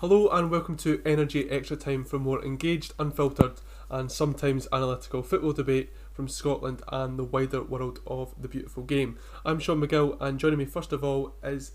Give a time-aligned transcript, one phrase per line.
[0.00, 5.52] Hello and welcome to Energy Extra Time for more engaged, unfiltered, and sometimes analytical football
[5.52, 9.18] debate from Scotland and the wider world of the beautiful game.
[9.44, 11.72] I'm Sean McGill, and joining me first of all is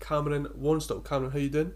[0.00, 1.04] Cameron Wanstall.
[1.04, 1.72] Cameron, how you doing?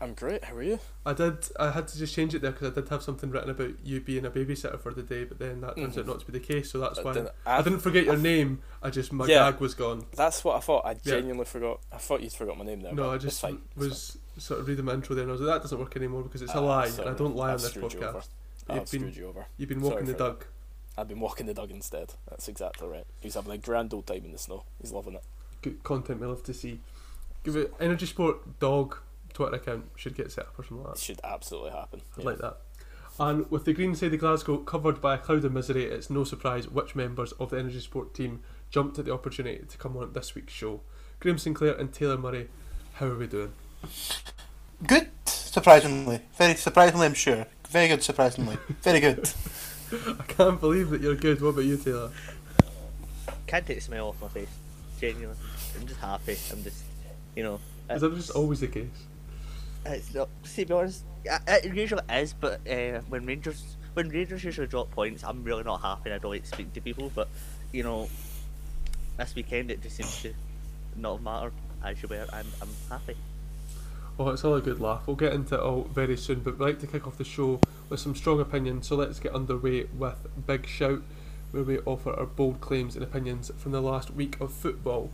[0.00, 0.44] I'm great.
[0.44, 0.78] How are you?
[1.06, 1.48] I did.
[1.58, 4.00] I had to just change it there because I did have something written about you
[4.02, 6.10] being a babysitter for the day, but then that turns out mm-hmm.
[6.10, 6.70] not to be the case.
[6.70, 8.60] So that's I why didn't- I didn't forget your name.
[8.82, 9.50] I just my Yeah.
[9.50, 10.04] gag was gone.
[10.14, 10.84] That's what I thought.
[10.84, 10.96] I Yeah.
[11.04, 11.80] genuinely forgot.
[11.90, 12.92] I thought you'd forgot my name there.
[12.92, 13.42] No, I just
[13.76, 16.22] was sort of reading my intro there, and I was like, that doesn't work anymore
[16.22, 18.28] because it's a lie, Ah, and I don't lie on I've this screwed you podcast.
[18.68, 19.46] I've You've been you over.
[19.58, 20.44] you've been Sorry walking the for dog.
[20.96, 22.14] I've been walking the dog instead.
[22.30, 23.04] That's exactly right.
[23.20, 24.64] He's having a grand old time in the snow.
[24.80, 25.24] He's loving it.
[25.62, 26.80] Good content we love to see.
[27.42, 28.96] Give it Energy Sport dog
[29.32, 31.02] Twitter account should get set up or something like It that.
[31.04, 32.00] should absolutely happen.
[32.16, 32.26] I Yeah.
[32.26, 32.58] like that.
[33.18, 36.24] And with the green side of Glasgow covered by a cloud of misery, it's no
[36.24, 40.12] surprise which members of the Energy Sport team jumped at the opportunity to come on
[40.12, 40.80] this week's show.
[41.20, 42.48] Graeme Sinclair and Taylor Murray,
[42.94, 43.52] how are we doing?
[44.86, 46.20] Good, surprisingly.
[46.36, 47.46] Very surprisingly, I'm sure.
[47.68, 48.58] Very good, surprisingly.
[48.82, 49.30] Very good.
[49.92, 51.40] I can't believe that you're good.
[51.40, 52.10] What about you, Taylor?
[53.46, 54.48] Can't take the smile off my face.
[55.00, 55.36] Genuinely.
[55.78, 56.36] I'm just happy.
[56.52, 56.84] I'm just,
[57.36, 57.60] you know.
[57.90, 58.88] Is that just always the case?
[59.86, 64.42] It's not, see, to be honest, it usually is, but uh, when Rangers when Rangers
[64.44, 67.12] usually drop points, I'm really not happy and I don't like to speak to people,
[67.14, 67.28] but,
[67.72, 68.08] you know,
[69.16, 70.34] this weekend it just seems to
[70.96, 71.52] not matter.
[71.82, 73.16] mattered as you were, and I'm happy.
[74.18, 75.06] Oh, it's all a good laugh.
[75.06, 77.58] We'll get into it all very soon, but we'd like to kick off the show
[77.88, 81.02] with some strong opinions, so let's get underway with Big Shout,
[81.50, 85.10] where we offer our bold claims and opinions from the last week of football.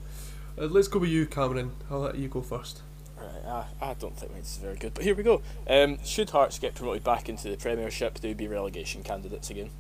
[0.59, 1.73] Uh, let's go with you, Cameron.
[1.91, 2.83] I'll let you go first.
[3.17, 5.41] Right, I, I don't think this is very good, but here we go.
[5.67, 9.71] Um, should Hearts get promoted back into the Premiership, they would be relegation candidates again.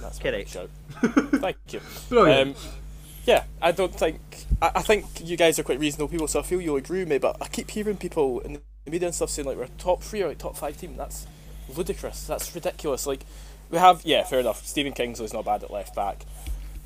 [0.00, 0.50] That's my big Correct.
[0.50, 0.70] shout.
[1.40, 1.80] Thank you.
[2.08, 2.56] Brilliant.
[2.56, 2.62] Um,
[3.26, 4.20] yeah, I don't think.
[4.62, 7.08] I, I think you guys are quite reasonable people, so I feel you'll agree with
[7.08, 7.18] me.
[7.18, 10.02] But I keep hearing people in the media and stuff saying like we're a top
[10.02, 10.96] three or like top five team.
[10.96, 11.26] That's
[11.74, 12.26] ludicrous.
[12.26, 13.06] That's ridiculous.
[13.06, 13.26] Like
[13.70, 14.64] we have, yeah, fair enough.
[14.64, 16.24] Stephen Kingsley's not bad at left back.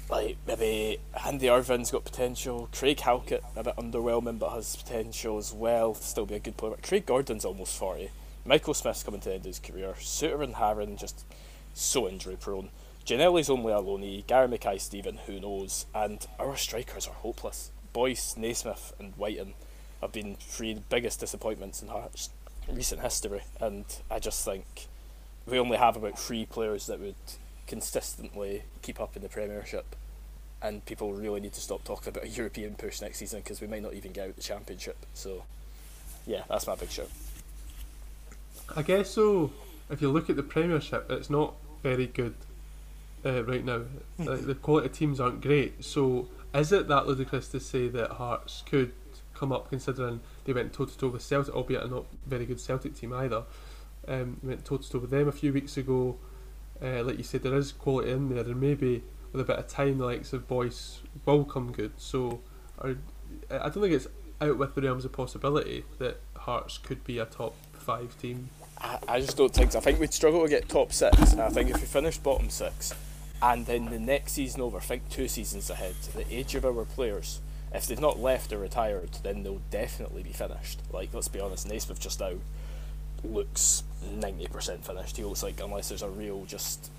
[0.09, 2.69] Like maybe Andy Irving's got potential.
[2.73, 5.95] Craig Halkett a bit underwhelming, but has potential as well.
[5.95, 6.73] Still be a good player.
[6.73, 8.11] But Craig Gordon's almost forty.
[8.47, 9.95] Michael Smith's coming to the end of his career.
[9.99, 11.25] Souttar and Haring just
[11.75, 12.71] so injury prone.
[13.11, 17.73] Ginnelly's only a loanee, Gary Mackay-Steven, who knows, and our strikers are hopeless.
[17.93, 19.55] Boyce, Naismith, and Wighton
[20.01, 22.31] have been three of the biggest disappointments in Hearts'
[22.73, 24.87] recent history, and I just think
[25.45, 27.17] we only have about three players that would
[27.67, 29.97] consistently keep up in the Premiership,
[30.63, 33.67] and people really need to stop talking about a European push next season because we
[33.67, 35.05] might not even get out the Championship.
[35.15, 35.43] So,
[36.29, 37.09] yeah, that's my big show.
[38.77, 39.51] I guess so.
[39.91, 42.37] If you look at the Premiership, it's not very good
[43.25, 43.83] uh, right now.
[44.19, 45.85] like, the quality of teams aren't great.
[45.85, 48.93] So, is it that ludicrous to say that Hearts could
[49.35, 52.61] come up considering they went toe to toe with Celtic, albeit a not very good
[52.61, 53.45] Celtic team either?
[54.09, 56.19] Um, went toe to toe with them a few weeks ago.
[56.83, 59.69] Uh, like you said, there is quality in there, and maybe with a bit of
[59.69, 61.93] time, the likes of Boyce will come good.
[61.99, 62.41] So,
[62.79, 62.97] are,
[63.51, 64.09] I don't think it's
[64.41, 68.49] out with the realms of possibility that Hearts could be a top five team.
[68.79, 69.79] I, I just don't think so.
[69.79, 71.35] I think we'd struggle to get top six.
[71.35, 72.95] I think if we finish bottom six,
[73.43, 77.41] and then the next season over, think two seasons ahead, the age of our players,
[77.73, 80.81] if they've not left or retired, then they'll definitely be finished.
[80.93, 82.35] Like, let's be honest, Naismith just now
[83.25, 85.17] looks 90% finished.
[85.17, 86.91] He looks like, unless there's a real just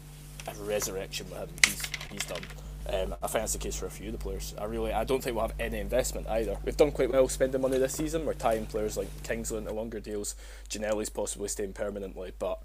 [0.48, 1.82] a resurrection with him, he's,
[2.12, 2.42] he's done.
[2.90, 4.56] Um, I think that's the case for a few of the players.
[4.60, 6.58] I really, I don't think we'll have any investment either.
[6.66, 8.26] We've done quite well spending money this season.
[8.26, 10.36] We're tying players like Kingsley into longer deals.
[10.70, 12.60] Ginnelly's possibly staying permanently, but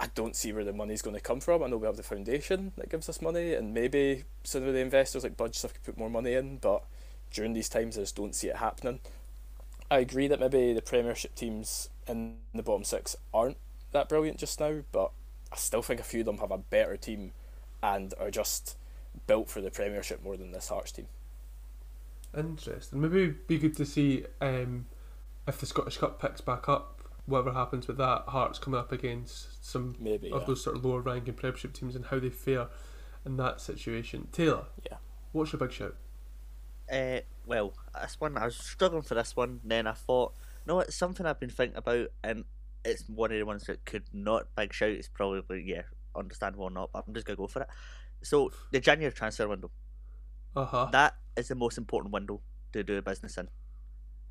[0.00, 1.62] I don't see where the money's going to come from.
[1.62, 4.80] I know we have the foundation that gives us money, and maybe some of the
[4.80, 6.84] investors like Budge stuff could put more money in, but
[7.32, 9.00] during these times, I just don't see it happening.
[9.90, 13.56] I agree that maybe the Premiership teams in the bottom six aren't
[13.92, 15.10] that brilliant just now, but
[15.52, 17.32] I still think a few of them have a better team
[17.82, 18.76] and are just
[19.26, 21.06] built for the Premiership more than this Hearts team.
[22.36, 23.00] Interesting.
[23.00, 24.86] Maybe it'd be good to see um,
[25.46, 26.97] if the Scottish Cup picks back up,
[27.28, 30.46] whatever happens with that, Hearts coming up against some Maybe, of yeah.
[30.46, 32.68] those sort of lower ranking Premiership teams and how they fare
[33.26, 34.28] in that situation.
[34.32, 34.96] Taylor, Yeah.
[35.32, 35.94] what's your big shout?
[36.90, 39.60] Uh, well, this one I was struggling for this one.
[39.62, 40.32] Then I thought,
[40.66, 42.44] no, it's something I've been thinking about, and
[42.84, 44.90] it's one of the ones that could not big shout.
[44.90, 45.82] It's probably yeah,
[46.16, 47.68] understandable or not, but I'm just gonna go for it.
[48.22, 49.70] So the January transfer window,
[50.56, 50.88] Uh huh.
[50.92, 52.40] that is the most important window
[52.72, 53.48] to do business in,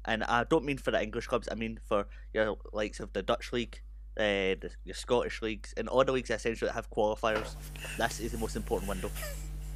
[0.08, 1.48] and I don't mean for the English clubs.
[1.52, 3.82] I mean for your likes of the Dutch league,
[4.18, 7.54] uh, the, your Scottish leagues, and all the leagues essentially that have qualifiers.
[7.98, 9.12] This is the most important window.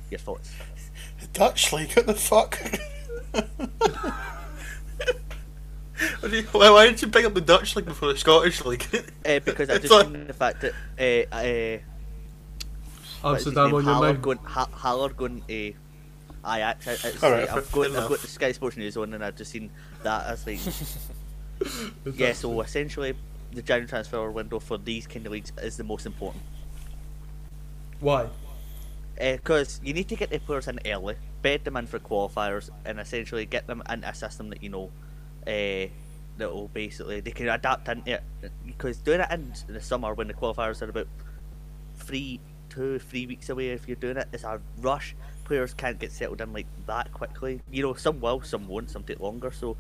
[0.10, 0.52] Your thoughts?
[1.34, 2.60] Dutch league, what the fuck?
[6.20, 8.66] What do you- Why, why did you pick up the Dutch league before the Scottish
[8.66, 8.86] league?
[9.26, 14.08] Uh, because I just like- seen the fact that uh, uh, Amsterdam on your Haller
[14.14, 14.24] mind.
[14.24, 15.74] going, ha- Haller going to
[16.46, 16.88] Ajax.
[16.88, 19.36] I, it's, Alright, uh, I've, got, I've got the Sky Sports News on and I've
[19.36, 19.70] just seen
[20.04, 20.60] that as like
[22.16, 22.34] yeah.
[22.34, 23.16] So essentially,
[23.52, 26.44] the January transfer window for these kind of leagues is the most important
[28.00, 28.28] Why?
[29.22, 33.00] because you need to get the players in early, bed them in for qualifiers, and
[33.00, 34.90] essentially get them into a system that you know
[35.46, 35.88] uh,
[36.38, 38.24] that will basically they can adapt into it.
[38.66, 41.08] Because doing it in the summer when the qualifiers are about
[41.98, 42.40] three,
[42.70, 45.16] two, three weeks away, if you're doing it, it's a rush.
[45.52, 47.60] Players can't get settled in like that quickly.
[47.70, 49.52] You know, some will, some won't, some take longer.
[49.52, 49.76] So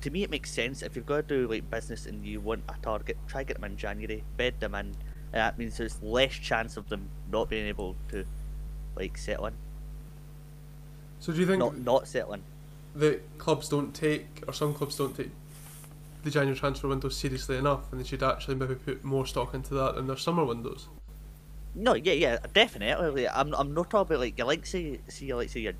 [0.00, 2.62] to me, it makes sense if you've got to do like business and you want
[2.70, 4.94] a target, try get them in January, bed them in, and
[5.34, 8.24] that means there's less chance of them not being able to
[8.96, 9.52] like settling,
[11.20, 12.42] So do you think not not settling.
[12.96, 15.32] The clubs don't take, or some clubs don't take,
[16.22, 19.74] the January transfer window seriously enough, and they should actually maybe put more stock into
[19.74, 20.88] that than their summer windows?
[21.74, 23.28] No, yeah, yeah, definitely.
[23.28, 25.72] I'm, I'm not talking about like you like say see like say your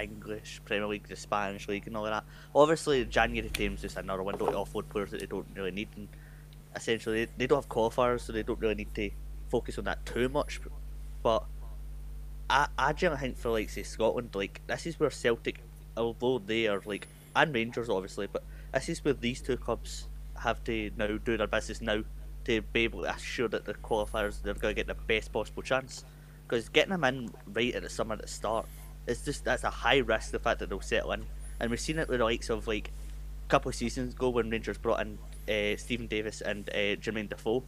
[0.00, 2.24] English Premier League, the Spanish League, and all that.
[2.54, 6.08] Obviously, January teams just another window to offload players that they don't really need, and
[6.76, 9.10] essentially they don't have qualifiers, so they don't really need to
[9.48, 10.60] focus on that too much.
[11.22, 11.44] But
[12.50, 15.60] I, I generally think for like say Scotland, like this is where Celtic,
[15.96, 20.08] although they are like and Rangers obviously, but this is where these two clubs
[20.42, 22.02] have to now do their business now
[22.48, 25.62] to be able to assure that the qualifiers they're going to get the best possible
[25.62, 26.04] chance.
[26.46, 28.66] Because getting them in right at the summer at the start
[29.06, 30.30] is just that's a high risk.
[30.30, 31.26] The fact that they'll settle in,
[31.60, 32.90] and we've seen it with the likes of like
[33.46, 35.18] a couple of seasons ago when Rangers brought in
[35.48, 37.62] uh, Steven Davis and uh, Jermain Defoe.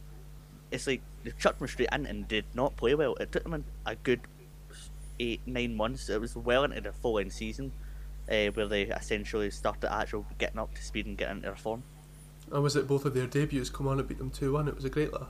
[0.71, 3.15] It's like they chucked them straight in and did not play well.
[3.15, 4.21] It took them a good
[5.19, 6.09] eight nine months.
[6.09, 7.71] It was well into the following season.
[8.29, 11.83] Uh, where they essentially started actually getting up to speed and getting into their form.
[12.51, 14.67] And was it both of their debuts come on and beat them 2 1?
[14.67, 15.29] It was a great laugh.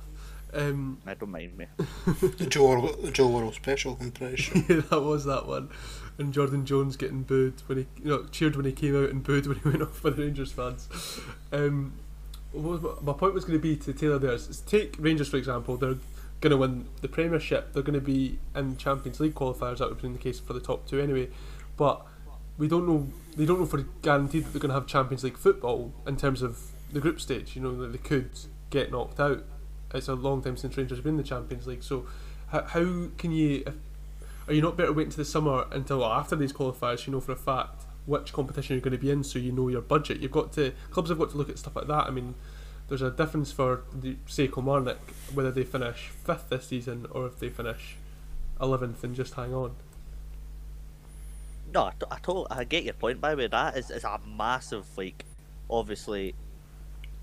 [0.53, 1.68] Um, I don't mind me.
[2.06, 4.62] the Joe Worrall, the Joe Worrall special, I'm pretty sure.
[4.68, 5.69] yeah, that was that one.
[6.18, 9.23] And Jordan Jones getting booed when he, you know, cheered when he came out and
[9.23, 10.88] booed when he went off for the Rangers fans.
[11.51, 11.94] Um,
[12.51, 14.47] what was my, my point was going to be to Taylor theirs.
[14.47, 15.77] Is take Rangers for example.
[15.77, 15.95] They're
[16.41, 17.74] going to win the Premiership.
[17.74, 19.77] They're going to be in Champions League qualifiers.
[19.77, 21.29] That would have been the case for the top two anyway.
[21.77, 22.06] But
[22.57, 23.07] we don't know.
[23.38, 26.41] They don't know for guaranteed that they're going to have Champions League football in terms
[26.41, 26.59] of
[26.91, 27.55] the group stage.
[27.55, 28.31] You know that they could
[28.69, 29.43] get knocked out.
[29.93, 31.83] It's a long time since Rangers have been in the Champions League.
[31.83, 32.05] So
[32.47, 33.63] how, how can you?
[34.47, 37.05] Are you not better waiting to the summer until after these qualifiers?
[37.05, 39.67] You know for a fact which competition you're going to be in, so you know
[39.67, 40.19] your budget.
[40.19, 42.07] You've got to clubs have got to look at stuff like that.
[42.07, 42.35] I mean,
[42.88, 44.99] there's a difference for the say Kilmarnock
[45.33, 47.95] whether they finish fifth this season or if they finish
[48.59, 49.75] eleventh and just hang on.
[51.73, 53.21] No, I, t- I, I get your point.
[53.21, 55.23] By the way, that is, is a massive, like,
[55.69, 56.35] obviously,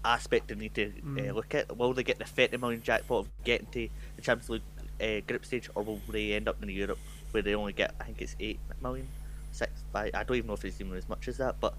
[0.05, 1.77] aspect they need to uh, look at.
[1.77, 4.63] Will they get the 30 million jackpot of getting to the Champions League
[5.01, 6.99] uh, group stage, or will they end up in Europe
[7.31, 9.09] where they only get, I think it's 8 million?
[9.53, 11.75] 6 I, I don't even know if it's even as much as that, but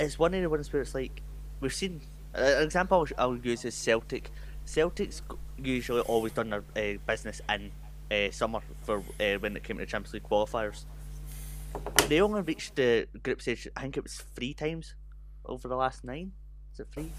[0.00, 1.22] it's one of the ones where it's like,
[1.60, 2.00] we've seen,
[2.34, 4.30] uh, an example I'll, I'll use is Celtic.
[4.64, 5.22] Celtic's
[5.58, 7.70] usually always done their uh, business in
[8.10, 10.84] uh, summer for uh, when it came to the Champions League qualifiers
[12.08, 13.68] they only reached the group stage.
[13.76, 14.94] I think it was three times
[15.44, 16.32] over the last nine.
[16.72, 17.10] Is it three?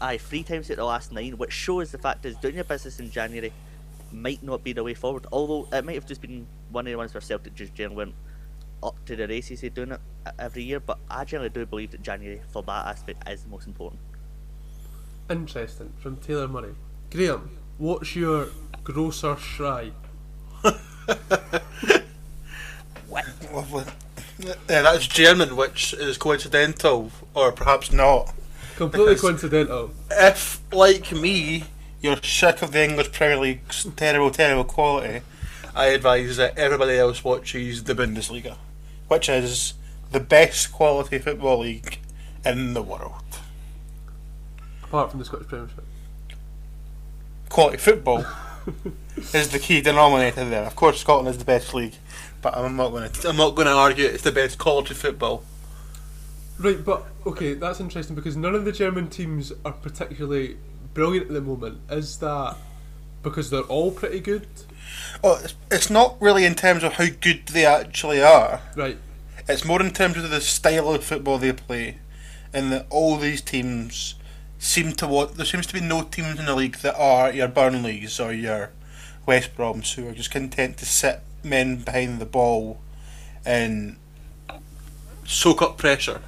[0.00, 2.98] Aye, three times at the last nine, which shows the fact is doing your business
[2.98, 3.52] in January
[4.10, 5.26] might not be the way forward.
[5.32, 8.14] Although it might have just been one of the ones where Celtic just generally went
[8.82, 9.60] up to the races.
[9.60, 10.00] They doing it
[10.38, 13.66] every year, but I generally do believe that January for that aspect is the most
[13.66, 14.00] important.
[15.30, 16.74] Interesting from Taylor Murray.
[17.10, 18.48] Graeme, what's your
[18.82, 19.92] grosser Schrei?
[23.52, 23.84] Lovely.
[24.68, 28.34] Yeah, that's German, which is coincidental, or perhaps not.
[28.76, 29.90] Completely coincidental.
[30.10, 31.64] If, like me,
[32.00, 35.22] you're sick of the English Premier League's terrible, terrible quality,
[35.74, 38.56] I advise that everybody else watches the Bundesliga,
[39.08, 39.74] which is
[40.10, 41.98] the best quality football league
[42.44, 43.22] in the world.
[44.84, 45.84] Apart from the Scottish Premiership.
[47.48, 48.26] Quality football
[49.16, 50.64] is the key denominator there.
[50.64, 51.94] Of course, Scotland is the best league,
[52.42, 53.28] but I'm not going to.
[53.28, 55.44] I'm not going to argue it's the best quality football.
[56.62, 60.56] Right, but okay, that's interesting because none of the German teams are particularly
[60.94, 61.80] brilliant at the moment.
[61.90, 62.56] Is that
[63.22, 64.46] because they're all pretty good?
[65.24, 68.60] Oh, it's, not really in terms of how good they actually are.
[68.76, 68.98] Right.
[69.48, 71.98] It's more in terms of the style of football they play,
[72.52, 74.14] and that all these teams
[74.58, 75.34] seem to want.
[75.34, 78.70] There seems to be no teams in the league that are your Burnleys or your
[79.26, 82.78] West Broms who are just content to sit men behind the ball
[83.44, 83.96] and
[85.24, 86.20] soak up pressure.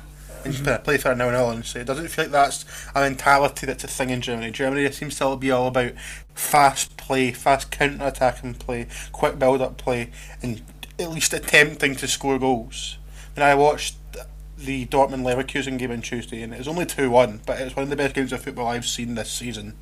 [0.45, 3.67] And play for a 0 0 and so it doesn't feel like that's a mentality
[3.67, 4.51] that's a thing in Germany.
[4.51, 5.93] Germany seems to be all about
[6.35, 10.11] fast play, fast counter attacking play, quick build up play,
[10.43, 10.63] and
[10.99, 12.99] at least attempting to score goals.
[13.35, 13.97] And I watched
[14.57, 17.77] the Dortmund Leverkusen game on Tuesday, and it was only 2 1, but it was
[17.77, 19.75] one of the best games of football I've seen this season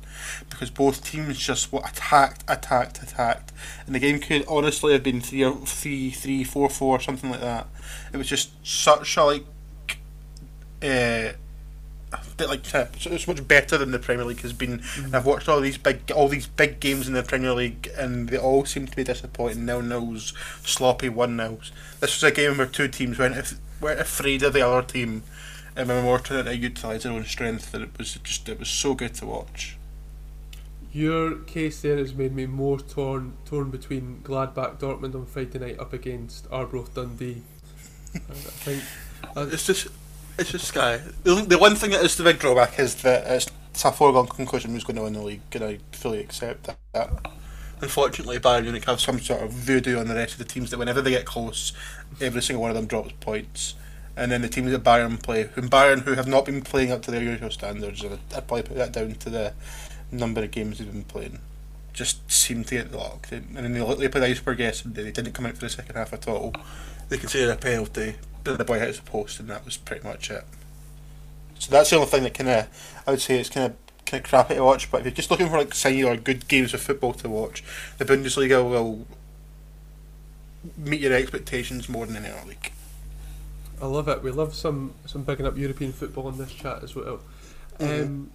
[0.49, 3.51] because both teams just attacked, attacked, attacked.
[3.85, 7.67] And the game could honestly have been 3 3, 3 4 4, something like that.
[8.11, 9.45] It was just such a like.
[10.83, 11.33] Uh,
[12.37, 14.79] bit like it's much better than the Premier League has been.
[14.79, 15.15] Mm-hmm.
[15.15, 18.37] I've watched all these big, all these big games in the Premier League, and they
[18.37, 19.65] all seem to be disappointing.
[19.65, 21.71] Nil nils, sloppy one nils.
[21.99, 23.35] This was a game where two teams went
[23.81, 25.23] weren't afraid of the other team,
[25.75, 27.71] and were more trying to utilise their own strength.
[27.71, 29.77] That it was just it was so good to watch.
[30.91, 35.79] Your case there has made me more torn torn between Gladbach Dortmund on Friday night
[35.79, 37.41] up against Arbroath Dundee.
[38.15, 38.83] I think
[39.35, 39.87] it's just
[40.37, 41.01] it's just Sky.
[41.23, 43.51] The, the one thing that is the big drawback is that it's,
[43.85, 46.77] a foregone conclusion who's going to win the league, and I fully accept that.
[46.93, 47.09] that.
[47.81, 50.77] Unfortunately, Bayern Munich have some sort of voodoo on the rest of the teams that
[50.77, 51.73] whenever they get close,
[52.21, 53.75] every single one of them drops points.
[54.15, 57.01] And then the teams that Bayern play, who Bayern who have not been playing up
[57.03, 59.53] to their usual standards, and I'd probably put that down to the
[60.11, 61.39] number of games they've been playing,
[61.93, 63.31] just seem to get locked.
[63.31, 66.13] And then they, they played Iceberg yesterday, they didn't come out for the second half
[66.13, 66.53] at all.
[67.09, 70.43] They considered a penalty, the boy hit the post, and that was pretty much it.
[71.59, 74.23] So that's the only thing that kind of, I would say, it's kind of kind
[74.23, 74.91] of crappy to watch.
[74.91, 77.63] But if you're just looking for like singular good games of football to watch,
[77.97, 79.07] the Bundesliga will
[80.77, 82.71] meet your expectations more than any other league.
[83.81, 84.23] I love it.
[84.23, 87.19] We love some some bigging up European football in this chat as well.
[87.79, 88.03] Mm-hmm.
[88.03, 88.31] Um,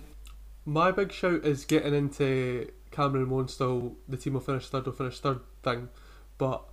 [0.64, 3.94] my big shout is getting into Cameron Monstall.
[4.08, 4.84] The team will finish third.
[4.84, 5.88] Will finish third thing,
[6.36, 6.64] but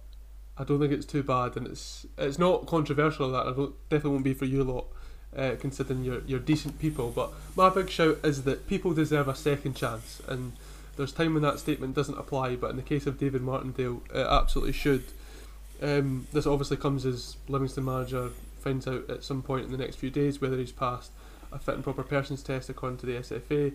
[0.57, 3.31] I don't think it's too bad, and it's it's not controversial.
[3.31, 4.85] That I don't definitely won't be for you lot
[5.35, 7.11] uh, considering you're, you're decent people.
[7.11, 10.53] But my big shout is that people deserve a second chance, and
[10.97, 14.25] there's time when that statement doesn't apply, but in the case of David Martindale, it
[14.25, 15.03] absolutely should.
[15.81, 18.29] Um, this obviously comes as Livingston manager
[18.61, 21.11] finds out at some point in the next few days whether he's passed
[21.51, 23.73] a fit and proper persons test according to the SFA.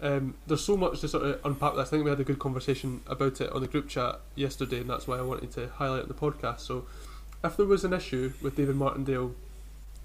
[0.00, 1.88] Um, there's so much to sort of unpack this.
[1.88, 4.90] I think we had a good conversation about it on the group chat yesterday, and
[4.90, 6.60] that's why I wanted to highlight in the podcast.
[6.60, 6.86] So,
[7.42, 9.34] if there was an issue with David Martindale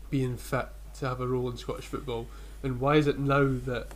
[0.09, 0.67] being fit
[0.99, 2.27] to have a role in Scottish football,
[2.61, 3.87] then why is it now that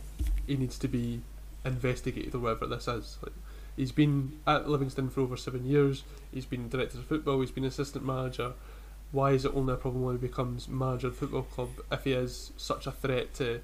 [0.46, 1.20] he needs to be
[1.64, 3.18] investigated or whatever this is?
[3.22, 3.32] Like,
[3.76, 6.02] he's been at Livingston for over seven years.
[6.32, 7.40] He's been director of football.
[7.40, 8.52] He's been assistant manager.
[9.12, 12.04] Why is it only a problem when he becomes manager of the football club if
[12.04, 13.60] he is such a threat to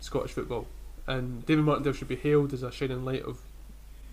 [0.00, 0.66] Scottish football?
[1.08, 3.40] And David Martindale should be hailed as a shining light of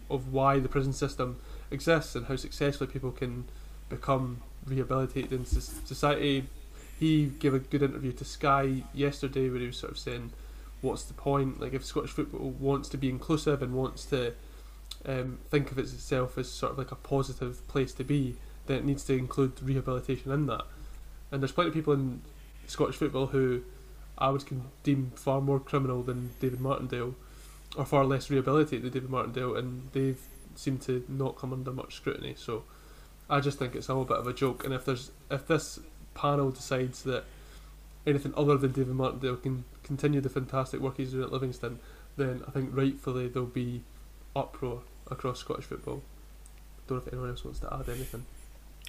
[0.10, 1.38] of why the prison system
[1.72, 3.44] exists and how successfully people can
[3.90, 6.48] become rehabilitated in society
[7.00, 10.32] he gave a good interview to Sky yesterday where he was sort of saying,
[10.82, 11.60] "What's the point?
[11.60, 14.34] Like, if Scottish football wants to be inclusive and wants to
[15.06, 18.38] um, think of itself as sort of like a positive place to be,
[18.68, 20.66] then it needs to include rehabilitation in that."
[21.32, 22.22] And there's plenty of people in
[22.68, 23.64] Scottish football who
[24.18, 24.44] I would
[24.84, 27.16] deem far more criminal than David Martindale,
[27.76, 30.22] or far less rehabilitated than David Martindale, and they've
[30.56, 32.34] seemed to not come under much scrutiny.
[32.38, 32.64] So
[33.30, 34.64] I just think it's all a bit of a joke.
[34.64, 35.80] And if there's if this
[36.14, 37.26] panel decides that
[38.08, 41.80] anything other than David Martindale can continue the fantastic work he's doing at Livingston,
[42.18, 43.84] then I think rightfully there'll be
[44.36, 46.02] uproar across Scottish football.
[46.88, 48.26] Don't know if anyone else wants to add anything.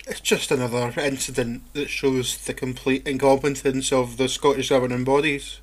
[0.07, 5.61] It's just another incident that shows the complete incompetence of the Scottish governing bodies.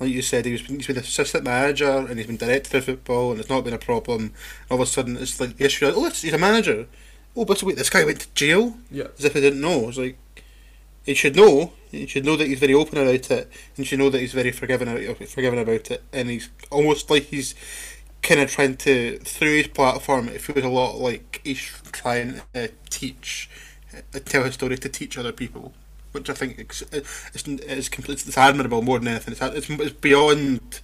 [0.00, 3.30] Like you said, he was, he's been assistant manager and he's been director of football
[3.30, 4.32] and it's not been a problem.
[4.70, 5.92] All of a sudden, it's like the issue.
[5.94, 6.86] Oh, he's a manager.
[7.36, 8.76] Oh, but wait, this guy went to jail.
[8.90, 9.08] Yeah.
[9.18, 9.88] As if he didn't know.
[9.88, 10.16] It's like
[11.04, 11.72] he should know.
[11.90, 14.50] He should know that he's very open about it, and should know that he's very
[14.50, 14.88] forgiving,
[15.26, 16.02] forgiving about it.
[16.12, 17.54] And he's almost like he's
[18.22, 20.28] kind of trying to through his platform.
[20.28, 23.50] It feels a lot like he's trying to teach,
[24.14, 25.72] Uh, tell his story to teach other people,
[26.12, 27.00] which I think is uh,
[27.32, 29.32] it's, it's completely it's admirable more than anything.
[29.32, 30.80] It's, uh, it's, it's beyond.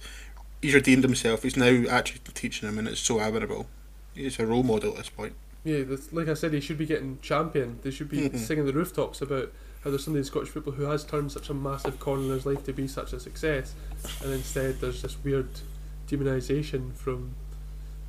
[0.61, 1.43] He's redeemed himself.
[1.43, 3.67] He's now actually teaching him, and it's so admirable.
[4.13, 5.33] He's a role model at this point.
[5.63, 7.81] Yeah, like I said, he should be getting championed.
[7.83, 8.37] They should be mm-hmm.
[8.37, 9.51] singing the rooftops about
[9.83, 12.45] how there's somebody in Scottish football who has turned such a massive corner in his
[12.45, 13.73] life to be such a success,
[14.23, 15.49] and instead there's this weird
[16.07, 17.33] demonisation from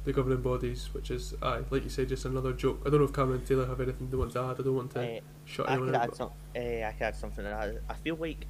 [0.05, 2.81] the governing bodies, which is, aye, like you said, just another joke.
[2.85, 4.61] I don't know if Cameron Taylor have anything they want to add.
[4.61, 7.17] I don't want to uh, shut I anyone could Add some, uh, I could add
[7.17, 7.47] something.
[7.47, 8.47] I, I feel like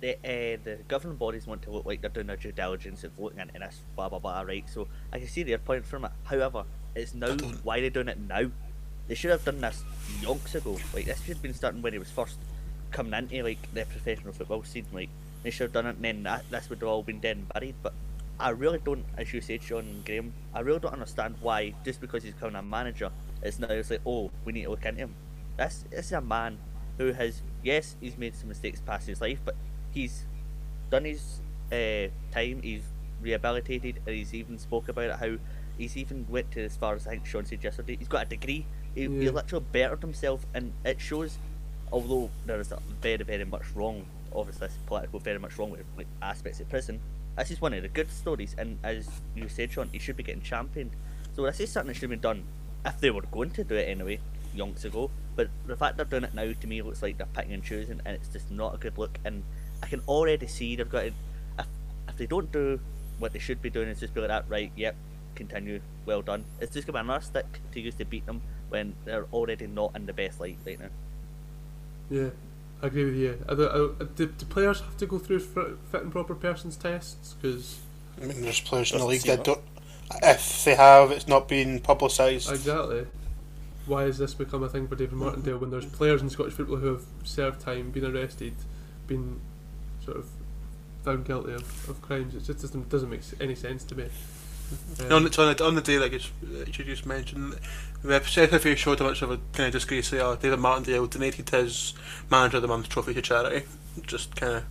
[0.00, 3.12] the uh, the governing bodies want to look like they're doing their due diligence and
[3.16, 4.40] voting into this, blah blah blah.
[4.42, 6.12] Right, so I can see their point from it.
[6.24, 8.50] However, it's now why are they doing it now?
[9.08, 9.82] They should have done this
[10.20, 10.78] yonks ago.
[10.94, 12.36] Like this should have been starting when he was first
[12.92, 14.86] coming into like the professional football scene.
[14.92, 15.10] Like
[15.42, 17.48] they should have done it, and then that, this would have all been dead and
[17.48, 17.74] buried.
[17.82, 17.92] But
[18.40, 22.00] I really don't, as you said, Sean and Graeme, I really don't understand why just
[22.00, 23.10] because he's becoming a manager,
[23.42, 25.14] it's now it's like, oh, we need to look into him.
[25.56, 26.58] This, this is a man
[26.98, 29.54] who has, yes, he's made some mistakes past his life, but
[29.92, 30.24] he's
[30.90, 32.62] done his uh, time.
[32.62, 32.82] He's
[33.22, 35.36] rehabilitated, and he's even spoke about it how
[35.76, 37.96] he's even went to as far as I think Sean said yesterday.
[37.96, 38.66] He's got a degree.
[38.94, 41.38] He, he literally bettered himself, and it shows.
[41.92, 44.04] Although there is a very, very much wrong,
[44.34, 47.00] obviously political, very much wrong with like, aspects of prison.
[47.36, 50.22] This is one of the good stories, and as you said, Sean, he should be
[50.22, 50.90] getting championed.
[51.34, 52.42] So this is something that should have been done
[52.84, 54.20] if they were going to do it anyway,
[54.54, 55.10] yonks ago.
[55.36, 58.00] But the fact they're doing it now to me looks like they're picking and choosing,
[58.04, 59.18] and it's just not a good look.
[59.24, 59.42] And
[59.82, 61.12] I can already see they've got to,
[61.58, 61.66] if
[62.10, 62.80] if they don't do
[63.18, 64.70] what they should be doing, it's just be like that, right?
[64.76, 64.94] Yep,
[65.34, 66.44] continue, well done.
[66.60, 69.94] It's just gonna be another stick to use to beat them when they're already not
[69.96, 70.88] in the best light right now.
[72.10, 72.30] Yeah,
[72.82, 73.44] I agree with you.
[73.48, 76.76] Are there, are, do, do players have to go through fit fit and proper persons
[76.76, 77.34] tests?
[77.34, 77.80] Because
[78.20, 79.60] I mean, there's players in the league that don't.
[80.22, 82.50] If they have, it's not been publicised.
[82.50, 83.06] exactly,
[83.86, 86.76] why has this become a thing for David Martindale when there's players in Scottish football
[86.76, 88.54] who have served time, been arrested,
[89.06, 89.40] been
[90.04, 90.28] sort of
[91.04, 92.34] found guilty of, of crimes?
[92.34, 94.08] It just doesn't doesn't make any sense to me.
[95.00, 97.58] Um, on, the, on, the, on the day, like that you just mentioned,
[98.02, 100.36] the SFA showed how much of a kind of disgrace they are.
[100.36, 101.94] David Martindale donated his
[102.30, 103.66] Manager of the Month trophy to charity.
[104.06, 104.64] Just kind of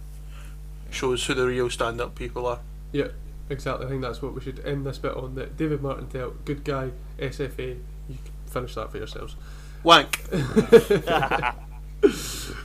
[0.90, 2.60] shows who the real stand-up people are.
[2.92, 3.10] Yeah,
[3.50, 3.86] exactly.
[3.86, 5.36] I think that's what we should end this bit on.
[5.36, 7.78] That David Martindale, good guy, SFA.
[8.08, 9.36] You can finish that for yourselves.
[9.84, 10.20] Wank.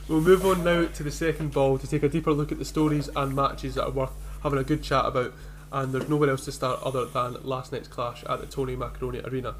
[0.07, 2.65] We'll move on now to the second ball to take a deeper look at the
[2.65, 4.11] stories and matches that are worth
[4.43, 5.33] having a good chat about.
[5.75, 9.19] And there's nowhere else to start other than last night's clash at the Tony Macaroni
[9.19, 9.55] Arena.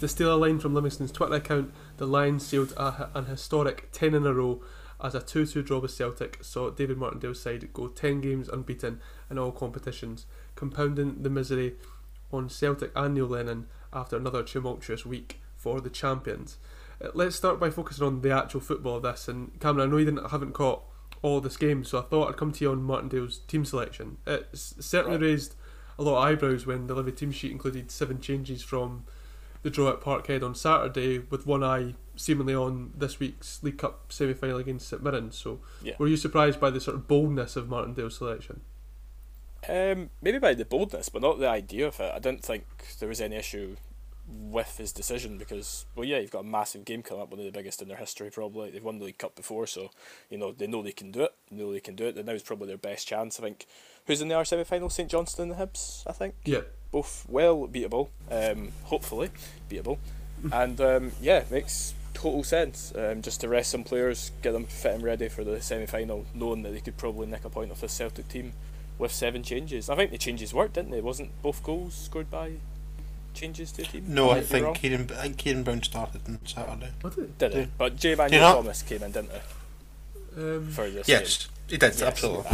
[0.00, 4.14] To steal a line from Livingston's Twitter account, the Lions sealed a, an historic 10
[4.14, 4.62] in a row
[5.02, 9.00] as a 2 2 draw with Celtic saw David Martindale's side go 10 games unbeaten
[9.30, 10.24] in all competitions,
[10.56, 11.74] compounding the misery
[12.32, 16.56] on Celtic and Neil Lennon after another tumultuous week for the champions.
[17.04, 19.28] Uh, Let's start by focusing on the actual football of this.
[19.28, 20.84] And Cameron, I know you didn't, haven't caught
[21.20, 24.16] all this game, so I thought I'd come to you on Martindale's team selection.
[24.26, 25.26] It's certainly Right.
[25.26, 25.54] raised
[26.00, 29.04] a lot of eyebrows when the Livi team sheet included seven changes from
[29.62, 34.10] the draw at Parkhead on Saturday, with one eye seemingly on this week's League Cup
[34.10, 35.30] semi final against St Mirren.
[35.32, 35.94] So, Yeah.
[35.98, 38.62] were you surprised by the sort of boldness of Martindale's selection?
[39.68, 42.10] Um, maybe by the boldness, but not the idea of it.
[42.14, 42.64] I didn't think
[42.98, 43.76] there was any issue
[44.30, 47.44] with his decision because, well, yeah, you've got a massive game coming up, one of
[47.46, 48.70] the biggest in their history probably.
[48.70, 49.90] They've won the League Cup before, so
[50.28, 51.34] you know they know they can do it.
[51.50, 52.16] They know they can do it.
[52.16, 53.38] And now is probably their best chance.
[53.38, 53.66] I think.
[54.06, 54.90] Who's in the R semi final?
[54.90, 56.34] St Johnstone and the Hibs, I think.
[56.44, 58.08] Yeah, Both well beatable.
[58.30, 59.30] Um, hopefully
[59.70, 59.98] beatable,
[60.52, 62.92] and um, yeah, makes total sense.
[62.96, 66.26] Um, just to rest some players, get them fit and ready for the semi final,
[66.34, 68.52] knowing that they could probably nick a point off this Celtic team
[68.98, 69.88] with seven changes.
[69.88, 71.00] I think the changes worked, didn't they?
[71.00, 72.52] Wasn't both goals scored by
[73.34, 74.04] changes to the team?
[74.08, 74.78] No, I might think.
[74.78, 76.90] Ciaron, I think Ciaron Brown started on Saturday.
[77.00, 77.58] what did did Yeah.
[77.60, 77.68] it.
[77.78, 78.10] But J.
[78.10, 78.54] you Manuel?
[78.54, 80.40] Thomas came in, didn't he?
[80.42, 81.20] um, For this game?
[81.20, 82.02] Yes, he did, Yes.
[82.02, 82.50] absolutely.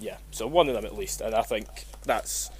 [0.00, 1.66] Yeah, so one of them at least, and I think
[2.04, 2.50] that's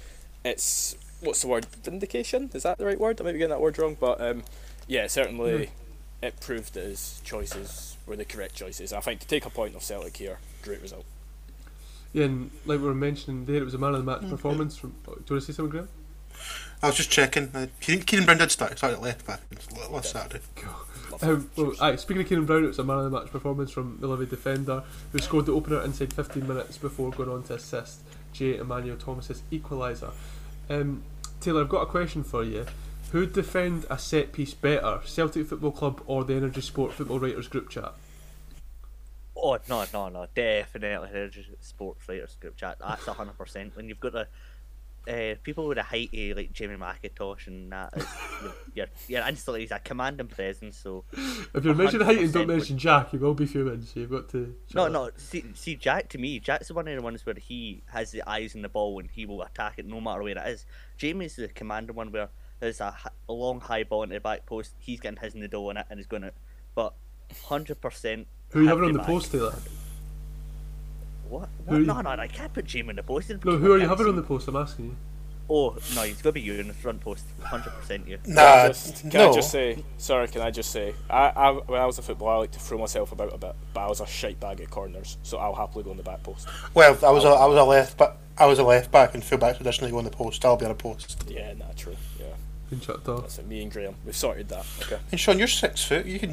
[0.43, 2.49] it's what's the word vindication?
[2.53, 3.19] Is that the right word?
[3.19, 4.43] I might be getting that word wrong, but um,
[4.87, 5.71] yeah, certainly
[6.21, 8.93] it proved that his choices were the correct choices.
[8.93, 11.05] I think to take a point off Celtic here, great result.
[12.13, 14.75] Yeah, and like we were mentioning there, it was a man of the match performance
[14.77, 14.91] from.
[15.05, 15.87] Do you want to say something, Graeme?
[16.83, 17.49] I was just checking.
[17.53, 18.71] Uh, Ciaron, Ciaron Brown did start.
[18.71, 19.41] He started at left back
[19.91, 20.43] last Saturday.
[21.21, 23.69] Um, well, aye, speaking of Ciaron Brown, it was a man of the match performance
[23.69, 27.55] from the Livi defender who scored the opener inside 15 minutes before going on to
[27.55, 28.01] assist
[28.33, 30.11] Jay Emmanuel-Thomas's equaliser.
[30.69, 31.03] Um,
[31.39, 32.65] Taylor, I've got a question for you.
[33.11, 37.47] Who'd defend a set piece better, Celtic Football Club or the Energy Sport Football Writers
[37.47, 37.93] group chat?
[39.35, 43.75] Oh no no no definitely there's just sports writers group chat that's a hundred percent
[43.75, 44.27] when you've got the
[45.07, 48.05] uh, people with a height of like Jamie McIntosh and that is,
[48.75, 52.47] you're, you're, instantly he's a commanding presence so If you're mentioning height and don't 100%
[52.47, 54.55] mention Jack, you will be fuming, so you've got to.
[54.73, 57.35] no shut no see, see Jack to me Jack's the one of the ones where
[57.35, 60.37] he has the eyes on the ball and he will attack it no matter where
[60.37, 60.65] it is
[60.97, 62.95] Jamie's the commanding one where there's a,
[63.27, 65.51] a long high ball into the back post he's getting his in it
[65.89, 66.31] and he's going to
[66.75, 66.93] but
[67.47, 69.55] hundred percent Who you having on the post, Taylor?
[71.31, 71.49] What?
[71.65, 71.79] What?
[71.79, 73.29] you- No, no, no, I can't put Jim in the post.
[73.45, 74.47] No, who are you having on the post?
[74.47, 74.95] I'm asking you.
[75.53, 78.17] Oh no, he's gonna be you in the front post, hundred percent you.
[78.23, 79.31] Can I just, can no.
[79.31, 82.31] I just say, sorry, can I just say, I, I when I was a footballer,
[82.33, 84.69] I like to throw myself about a bit, but I was a shite bag at
[84.69, 86.47] corners, so I'll happily go on the back post.
[86.73, 88.13] Well, I was a, I was a left back.
[88.37, 90.45] I was a left back, and full backs traditionally go on the post.
[90.45, 91.21] I'll be on a post.
[91.27, 91.97] Yeah, nah, true.
[92.17, 92.27] Yeah.
[92.69, 93.21] been chucked off.
[93.21, 93.95] That's it, me and Graeme.
[94.05, 94.65] We've sorted that.
[94.83, 94.99] Okay.
[95.11, 96.05] And Sean, you're six foot.
[96.05, 96.29] You can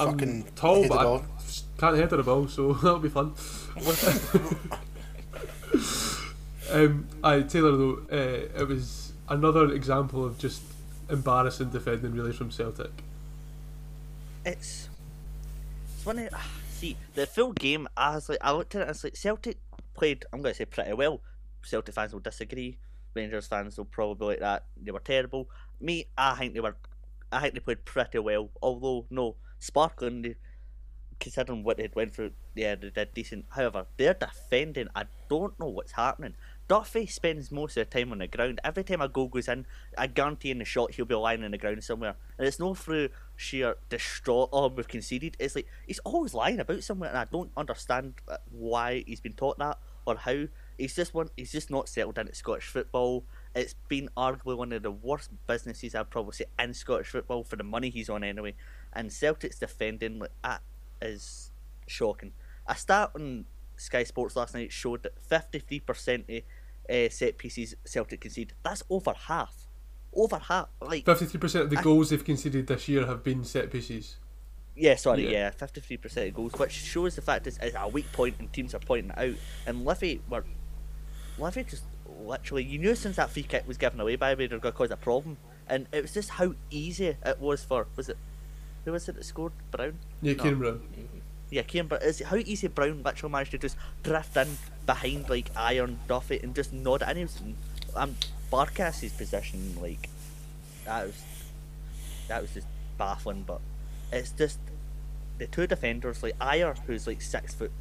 [0.00, 1.24] I'm fucking tall, but I ball.
[1.78, 3.34] Can't head a ball, so that'll be fun.
[6.72, 10.62] um, I Taylor though, uh, it was another example of just
[11.08, 12.90] embarrassing defending really from Celtic.
[14.44, 14.88] it's
[15.84, 16.28] it's one of
[16.82, 17.88] see the full game.
[17.96, 18.84] I was like, I looked at it.
[18.84, 19.58] and It's like Celtic
[19.94, 20.24] played.
[20.32, 21.20] I'm going to say pretty well.
[21.62, 22.78] Celtic fans will disagree.
[23.14, 24.64] Rangers fans will probably like that.
[24.82, 25.48] They were terrible.
[25.80, 26.76] Me, I think they were.
[27.30, 28.50] I think they played pretty well.
[28.60, 30.22] Although no, sparkling.
[30.22, 30.36] They,
[31.22, 33.44] considering what they'd went through, yeah, they did decent.
[33.50, 36.34] However, their defending, I don't know what's happening.
[36.66, 38.60] Duffy spends most of the time on the ground.
[38.64, 41.52] Every time a goal goes in, I guarantee in the shot he'll be lying on
[41.52, 42.16] the ground somewhere.
[42.38, 45.36] And it's not through sheer distraught, oh, we've conceded.
[45.38, 49.34] It's like he's always lying about somewhere, and I don't understand uh, why he's been
[49.34, 50.46] taught that or how.
[50.76, 51.28] He's just one.
[51.36, 53.24] He's just not settled into Scottish football.
[53.54, 57.56] It's been arguably one of the worst businesses I'd probably say in Scottish football for
[57.56, 58.54] the money he's on anyway.
[58.92, 60.62] And Celtic's defending like that
[61.02, 61.50] is
[61.86, 62.32] shocking.
[62.66, 63.44] A stat on
[63.76, 66.42] Sky Sports last night showed that fifty-three percent of
[66.94, 68.54] uh, set pieces Celtic concede.
[68.62, 69.66] That's over half.
[70.14, 70.68] Over half.
[70.80, 74.16] Like Fifty-three percent of the I- goals they've conceded this year have been set pieces.
[74.74, 75.30] Yeah, sorry, Yeah.
[75.30, 78.50] yeah, fifty-three percent of goals, which shows the fact it's, it's a weak point and
[78.52, 79.34] teams are pointing it out.
[79.66, 80.44] And Livi were,
[81.38, 81.84] Livi just
[82.24, 84.90] literally, you knew since that free kick was given away by Raider going to cause
[84.90, 85.36] a problem,
[85.68, 88.16] and it was just how easy it was for was it,
[88.84, 89.98] who was it that scored Brown?
[90.20, 90.44] Yeah, No.
[90.44, 90.80] Ciaron Brown.
[91.50, 95.50] Yeah, Ciaron, but is how easy Brown literally managed to just drift in behind like
[95.56, 97.02] Iron Duffy and just nod.
[97.14, 97.40] He was,
[97.94, 98.16] um,
[98.50, 100.08] Barkas's position, like
[100.84, 101.22] that was
[102.28, 102.66] that was just
[102.98, 103.44] baffling.
[103.46, 103.60] But
[104.12, 104.58] it's just
[105.38, 107.72] the two defenders, like Ajer, who's like six foot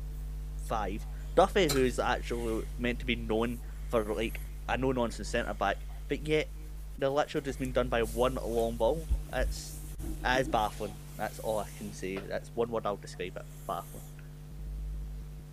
[0.66, 3.60] five, Duffy, who's actually meant to be known
[3.90, 6.48] for like a no nonsense centre back, but yet
[7.00, 9.06] the literally just been done by one long ball.
[9.34, 9.78] It's
[10.26, 10.94] it is baffling.
[11.18, 12.18] That's all I can say.
[12.18, 13.46] That's one word I'll describe it.
[13.68, 14.02] Baffling.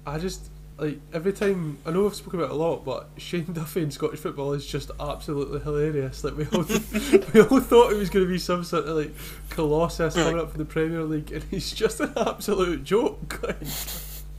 [0.07, 3.53] I just like every time I know I've spoken about it a lot, but Shane
[3.53, 6.23] Duffy in Scottish football is just absolutely hilarious.
[6.25, 6.63] Like we all
[7.35, 9.13] we all thought he was going to be some sort of like
[9.51, 13.41] colossus coming up from the Premier League, and he's just an absolute joke.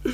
[0.02, 0.14] Like,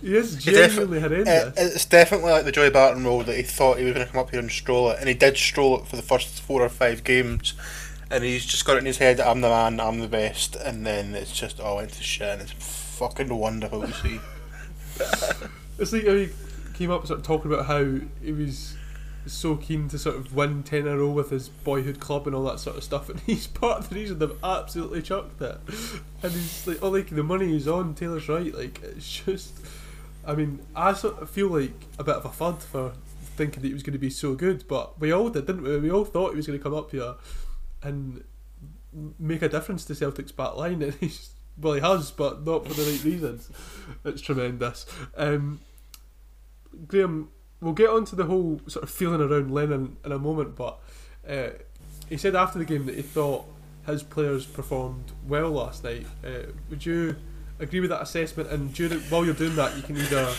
[0.00, 1.74] he is He defi- genuinely Uh, horrendous.
[1.74, 4.20] it's definitely like the Joey Barton role that he thought he was going to come
[4.20, 6.68] up here and stroll it, and he did stroll it for the first four or
[6.68, 7.52] five games,
[8.10, 10.56] and he's just got it in his head that I'm the man, I'm the best,
[10.56, 14.20] and then it's just all into to shit, and it's fucking wonderful to see.
[15.78, 16.30] It's like how he
[16.74, 17.84] came up sort of talking about how
[18.20, 18.76] he was
[19.26, 22.34] so keen to sort of win ten in a row with his boyhood club and
[22.34, 25.56] all that sort of stuff, and he's part of the reason they've absolutely chucked it.
[26.20, 28.52] And he's like, oh, like the money he's on, Taylor's right.
[28.52, 29.54] Like it's just,
[30.26, 32.92] I mean, I sort of feel like a bit of a fud for
[33.36, 35.78] thinking that he was going to be so good, but we all did, didn't we?
[35.78, 37.14] We all thought he was going to come up here
[37.82, 38.24] and
[39.18, 42.74] make a difference to Celtic's back line, and he's well, he has, but not for
[42.74, 43.50] the right reasons.
[44.04, 44.86] It's tremendous.
[45.16, 45.60] Um,
[46.86, 50.54] Graeme, we'll get on to the whole sort of feeling around Lennon in a moment,
[50.54, 50.78] but
[51.28, 51.48] uh,
[52.08, 53.44] he said after the game that he thought
[53.86, 56.06] his players performed well last night.
[56.24, 57.16] Uh, would you
[57.58, 58.50] agree with that assessment?
[58.50, 60.32] And during, while you're doing that, you can either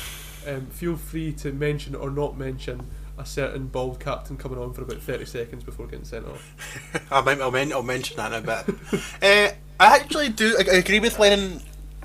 [0.48, 2.86] um, feel free to mention or not mention
[3.20, 7.06] a certain bald captain coming on for about 30 seconds before getting sent off.
[7.12, 8.76] I might, I'll, men- I'll mention that in a bit.
[9.22, 11.62] uh, I actually do agree with Lennon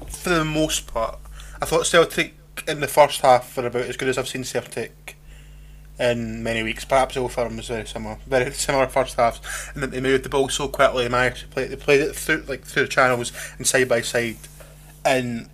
[0.09, 1.19] for the most part.
[1.61, 2.35] I thought Celtic
[2.69, 5.17] in the first half were about as good as I've seen Celtic
[5.99, 6.85] in many weeks.
[6.85, 9.41] Perhaps Old Firm was very similar, very similar first halves,
[9.75, 11.05] and then they moved the ball so quickly.
[11.05, 11.67] They managed to play.
[11.67, 14.37] They played it through like through the channels and side by side,
[15.05, 15.49] and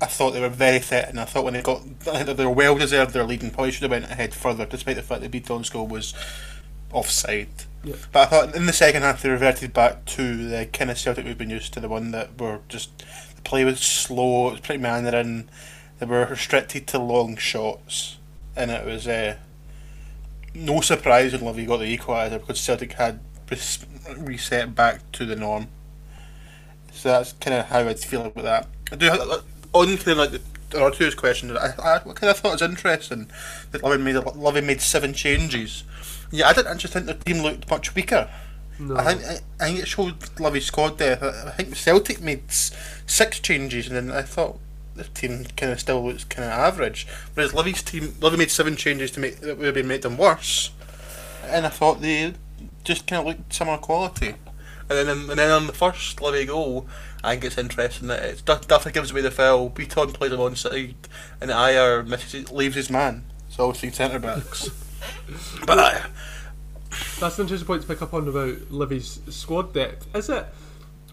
[0.00, 1.08] I thought they were very fit.
[1.08, 1.82] And I thought when they got,
[2.12, 4.66] I think they were well deserved their lead and probably should have went ahead further,
[4.66, 6.14] despite the fact that Bitton's goal was
[6.92, 7.48] offside.
[7.84, 7.96] Yeah.
[8.12, 11.24] But I thought in the second half they reverted back to the kind of Celtic
[11.24, 12.98] we've been used to, the one that were just
[13.36, 15.48] the play was slow, it was pretty meandering,
[15.98, 18.18] they were restricted to long shots,
[18.56, 19.36] and it was uh,
[20.54, 25.36] no surprise when Livi got the equaliser because Celtic had res- reset back to the
[25.36, 25.68] norm.
[26.92, 28.68] So that's kind of how I'd feel about that.
[28.90, 29.10] I do
[29.82, 30.40] on of like the
[30.74, 31.56] Artu's question.
[31.56, 33.28] I, I kind of thought it was interesting
[33.70, 35.84] that Livi made made seven changes.
[36.30, 38.28] Yeah, I didn't actually think the team looked much weaker.
[38.78, 38.96] No.
[38.96, 41.18] I think I, I think it showed Livi's squad there.
[41.22, 44.58] I, I think Celtic made six changes, and then I thought
[44.94, 47.06] the team kind of still looks kind of average.
[47.34, 50.18] Whereas Livi's team, Livi made seven changes to make that would have been made them
[50.18, 50.70] worse,
[51.44, 52.34] and I thought they
[52.84, 54.34] just kind of looked similar quality.
[54.88, 56.86] And then and then on the first Livi goal,
[57.26, 60.40] I think it's interesting that it's Duff, Duffy gives away the foul, Bitton plays him
[60.40, 60.94] on side,
[61.40, 63.24] and Ajer misses, leaves his man.
[63.48, 64.70] So obviously centre backs.
[65.66, 66.02] but
[67.20, 70.06] that's an interesting point to pick up on about Livi's squad depth.
[70.14, 70.46] Is it?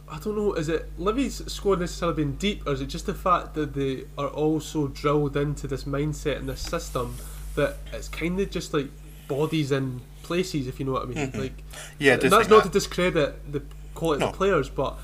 [0.10, 0.54] I don't know.
[0.54, 4.04] Is it Livi's squad necessarily being deep, or is it just the fact that they
[4.18, 7.16] are all so drilled into this mindset and this system
[7.56, 8.90] that it's kind of just like
[9.28, 11.18] bodies in places, if you know what I mean?
[11.18, 11.40] Mm-hmm.
[11.40, 11.64] Like,
[11.98, 12.64] Yeah, and that's not that.
[12.66, 13.64] to discredit the
[13.96, 14.28] quality No.
[14.28, 14.98] of the players, but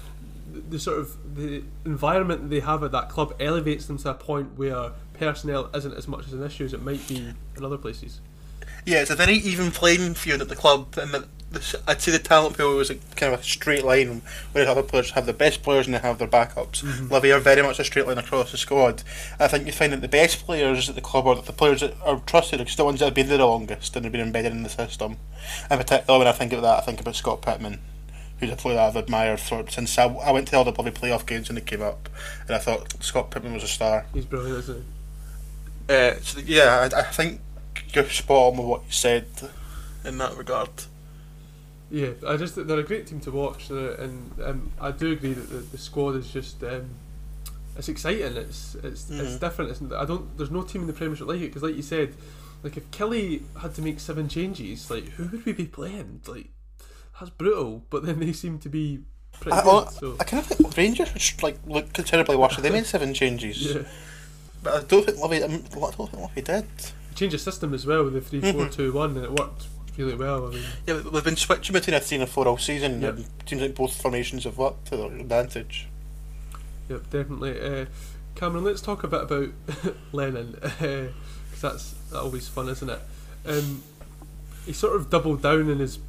[0.54, 4.10] the, the sort of the environment that they have at that club elevates them to
[4.12, 7.64] a point where personnel isn't as much as an issue as it might be in
[7.64, 8.22] other places.
[8.86, 12.12] Yeah, it's a very even playing field at the club, and the, the, I'd say
[12.12, 14.22] the talent pool was a, kind of a straight line,
[14.54, 16.82] where other players have the best players and they have their backups.
[16.82, 17.14] Mm-hmm.
[17.14, 19.04] Livy are very much a straight line across the squad.
[19.40, 21.96] I think you find that the best players at the club, are the players that
[22.02, 24.54] are trusted, are the ones that have been there the longest and have been embedded
[24.54, 25.18] in the system.
[25.70, 27.80] In particular, when I think of that, I think about Scott Pittman.
[28.40, 30.92] Who's a player that I've admired for since I, I went to all the bloody
[30.92, 32.08] playoff games when they came up,
[32.48, 34.06] and I thought Scott Pittman was a star.
[34.14, 34.84] He's brilliant, isn't
[35.88, 35.94] he?
[35.94, 37.42] Uh, so yeah, I, I think
[37.94, 39.26] you're spot on with what you said
[40.06, 40.70] in that regard.
[41.92, 45.50] Yeah, I just they're a great team to watch, and um, I do agree that
[45.50, 46.88] the, the squad is just um,
[47.76, 48.38] it's exciting.
[48.38, 49.40] It's it's it's Mhm.
[49.40, 49.72] different.
[49.72, 50.38] It's, I don't.
[50.38, 52.14] There's no team in the Premiership like it because, like you said,
[52.62, 56.22] like if Kelly had to make seven changes, like who would we be playing?
[56.28, 56.50] Like
[57.20, 57.84] that's brutal.
[57.90, 59.02] But then they seem to be
[59.34, 59.90] pretty I, good.
[59.92, 62.58] So I kind of think Rangers would like look considerably worse.
[62.58, 63.82] They made seven changes, yeah,
[64.64, 65.36] but I don't think Livi.
[65.36, 66.66] I don't think Livi did.
[67.16, 70.16] change the system as well with the three four two one, and it worked really
[70.16, 70.48] well.
[70.48, 73.04] I mean, Yeah, we- we've been switching between a three and a four all season.
[73.04, 75.88] It seems like both formations have worked to their advantage.
[76.88, 77.60] Yep, definitely.
[77.60, 77.86] Uh,
[78.36, 79.50] Cameron, let's talk a bit about
[80.14, 81.12] Lennon because
[81.62, 83.00] that's always fun, isn't it?
[83.46, 83.84] Um,
[84.66, 86.00] he sort of doubled down in his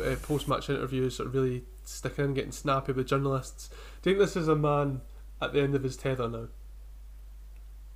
[0.00, 3.68] uh, post-match interviews, sort of really sticking in, getting snappy with journalists.
[4.02, 5.00] Do you think this is a man
[5.40, 6.48] at the end of his tether now?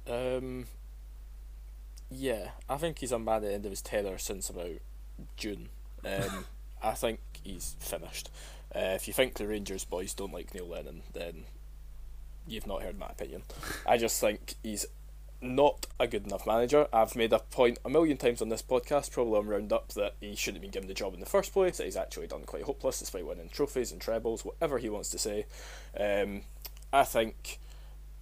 [0.09, 0.67] Um,
[2.11, 4.79] yeah, I think he's a man at the end of his tether since about
[5.37, 5.69] June.
[6.05, 6.45] Um,
[6.83, 8.31] I think he's finished.
[8.75, 11.45] Uh, if you think the Rangers boys don't like Neil Lennon, then
[12.47, 13.43] you've not heard my opinion.
[13.87, 14.87] I just think he's
[15.41, 16.89] not a good enough manager.
[16.93, 20.35] I've made a point a million times on this podcast, probably on Roundup, that he
[20.35, 22.65] shouldn't have been given the job in the first place, that he's actually done quite
[22.65, 25.47] hopeless despite winning trophies and trebles, whatever he wants to say.
[25.99, 26.43] Um,
[26.93, 27.59] I think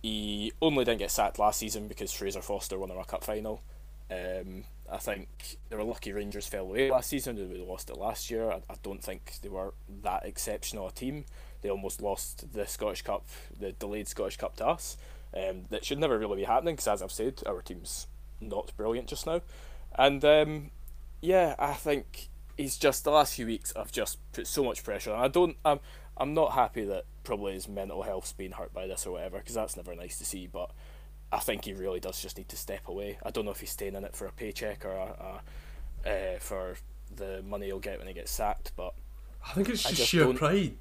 [0.03, 3.63] he only didn't get sacked last season because Fraser Forster won a cup final.
[4.11, 7.37] Um, I think they were lucky Rangers fell away last season.
[7.37, 8.51] They would have lost it last year.
[8.51, 11.25] I, I don't think they were that exceptional a team.
[11.63, 13.27] They almost lost the Scottish Cup,
[13.59, 14.97] the delayed Scottish Cup to us.
[15.37, 18.07] Um, that should never really be happening because, as I've said, our team's
[18.41, 19.43] not brilliant just now.
[19.95, 20.71] And um,
[21.21, 25.13] yeah, I think he's just the last few weeks I've just put so much pressure
[25.13, 25.23] on.
[25.23, 25.57] I don't.
[25.65, 25.81] I'm.
[26.19, 29.55] I'm not happy that probably his mental health's been hurt by this or whatever because
[29.55, 30.47] that's never nice to see.
[30.47, 30.71] But
[31.31, 33.19] I think he really does just need to step away.
[33.23, 35.43] I don't know if he's staying in it for a paycheck or a,
[36.07, 36.77] a, uh, for
[37.15, 38.73] the money he'll get when he gets sacked.
[38.77, 38.95] But
[39.47, 40.77] I think it's just, just sheer pride.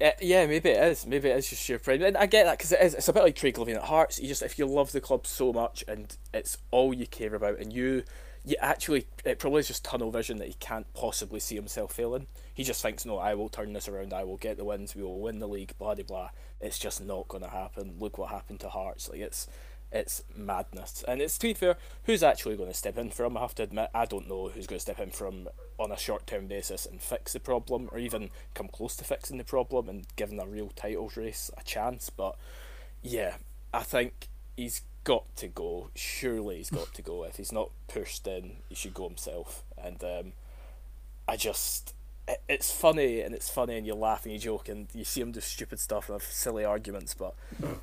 [0.00, 1.06] Uh, yeah, maybe it is.
[1.06, 2.02] Maybe it is just sheer pride.
[2.02, 2.94] And I get that because it is.
[2.94, 4.20] It's a bit like Craig Levein at Hearts.
[4.20, 7.58] You just if you love the club so much and it's all you care about,
[7.58, 8.04] and you,
[8.44, 12.26] you actually it probably is just tunnel vision that he can't possibly see himself failing.
[12.54, 14.12] He just thinks, no, I will turn this around.
[14.12, 14.94] I will get the wins.
[14.94, 15.74] We will win the league.
[15.78, 16.30] Blah blah blah.
[16.60, 17.94] It's just not going to happen.
[17.98, 19.08] Look what happened to Hearts.
[19.08, 19.48] Like it's.
[19.92, 21.76] It's madness, and it's to be fair.
[22.04, 23.36] Who's actually going to step in for him?
[23.36, 25.48] I have to admit, I don't know who's going to step in for him
[25.78, 29.44] on a short-term basis and fix the problem, or even come close to fixing the
[29.44, 32.08] problem and giving a real titles race a chance.
[32.08, 32.36] But
[33.02, 33.34] yeah,
[33.74, 35.90] I think he's got to go.
[35.96, 37.24] Surely he's got to go.
[37.24, 39.64] If he's not pushed in, he should go himself.
[39.82, 40.32] And um,
[41.26, 41.94] I just
[42.48, 45.32] it's funny and it's funny and you laugh and you joke and you see him
[45.32, 47.34] do stupid stuff and have silly arguments, but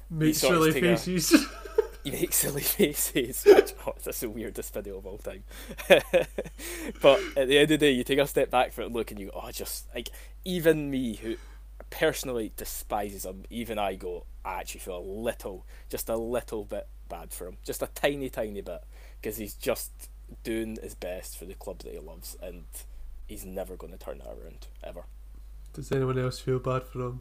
[0.09, 0.97] Make silly take a-
[2.11, 3.43] he makes silly faces.
[3.45, 5.43] Which, oh, that's the weirdest video of all time.
[7.01, 9.11] but at the end of the day, you take a step back for and look,
[9.11, 10.09] and you go, "Oh, just like
[10.45, 11.35] even me, who
[11.89, 16.87] personally despises him, even I go, I actually feel a little, just a little bit
[17.09, 18.83] bad for him, just a tiny, tiny bit,
[19.21, 20.09] because he's just
[20.43, 22.65] doing his best for the club that he loves, and
[23.27, 25.03] he's never going to turn that around ever."
[25.77, 27.19] Does anyone else feel bad for him?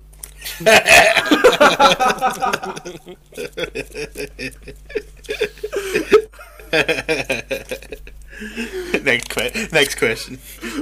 [9.04, 10.38] next, que- next question.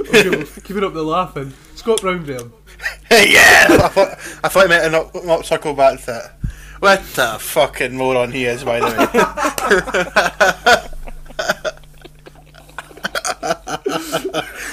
[0.07, 1.51] Okay, well, keeping up the laughing.
[1.75, 2.53] Scott Brown, Graeme.
[3.11, 4.11] yeah, I thought
[4.41, 6.37] I thought I meant to not, not circle back to that.
[6.79, 8.95] What the fucking moron he is, by the way.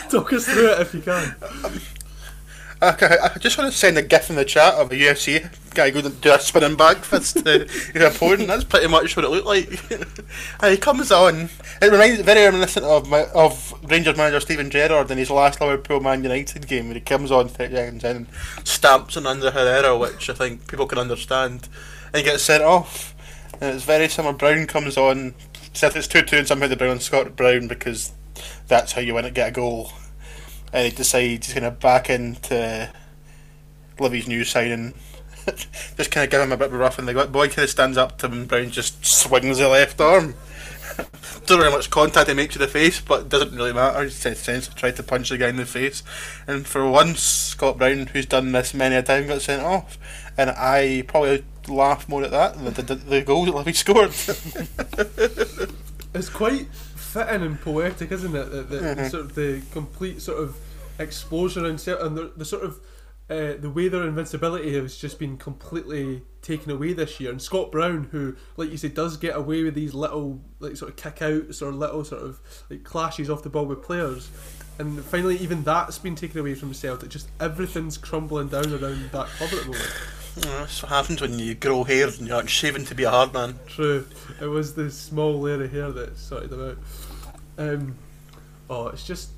[0.09, 1.35] Talk us through it if you can.
[2.83, 5.91] I, I just want to send a gif in the chat of a UFC guy
[5.91, 7.61] going to do a spinning back fist to
[7.93, 8.49] his opponent.
[8.49, 9.91] That's pretty much what it looked like.
[10.61, 11.49] and he comes on.
[11.81, 16.01] It reminds very reminiscent of my, of Rangers manager Steven Gerrard in his last Liverpool
[16.01, 18.27] Man United game when he comes on 30 seconds in and
[18.65, 21.69] stamps on Ander Herrera, which I think people can understand,
[22.07, 23.15] and he gets sent off.
[23.61, 24.35] And it's very similar.
[24.35, 25.35] Brown comes on.
[25.73, 28.13] Said it's 2 2 and somehow they bring on Scott Brown because
[28.67, 29.93] that's how you win it, get a goal
[30.73, 32.91] and he decides he's going to back into
[33.99, 34.95] Livi's new signing.
[35.97, 37.71] just kind of give him a bit of a rough, and the boy kind of
[37.71, 40.35] stands up to him, and Brown just swings the left arm.
[41.47, 44.05] Don't know how much contact he makes with the face, but it doesn't really matter.
[44.05, 46.03] He sense tried to punch the guy in the face,
[46.47, 49.99] and for once, Scott Brown, who's done this many a time, got sent off,
[50.37, 54.11] and I probably laugh more at that than the, the, the goal that Livi scored.
[56.15, 56.69] it's quite
[57.13, 58.51] fitting and poetic, isn't it?
[58.51, 59.03] The, the, Mm-hmm.
[59.03, 60.57] the sort of the complete sort of
[60.99, 62.81] explosion and, and the, the sort of
[63.31, 67.31] uh, the way their invincibility has just been completely taken away this year.
[67.31, 70.91] And Scott Brown, who, like you say, does get away with these little like sort
[70.91, 74.31] of kickouts or little sort of like clashes off the ball with players.
[74.79, 77.09] And finally, even that's been taken away from Celtic.
[77.11, 79.93] Just everything's crumbling down around that club at the moment.
[80.37, 83.11] Yeah, That's what happens when you grow hair and you aren't shaven to be a
[83.11, 83.59] hard man.
[83.67, 84.07] True.
[84.41, 86.79] It was the small layer of hair that sorted them out.
[87.59, 87.97] Um,
[88.71, 89.31] oh, it's just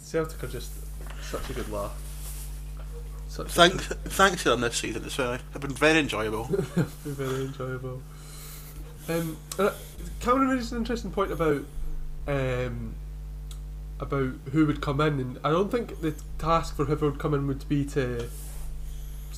[0.00, 0.70] Celtic are just
[1.22, 1.92] such a good laugh.
[3.28, 5.36] Such Thanks, thanks to them this season as well.
[5.52, 6.44] They've been very enjoyable.
[6.74, 8.00] good- very enjoyable.
[9.08, 9.72] Um, uh,
[10.20, 11.64] Cameron raised an interesting point about
[12.26, 12.94] um,
[14.00, 17.34] about who would come in, and I don't think the task for whoever would come
[17.34, 18.28] in would be to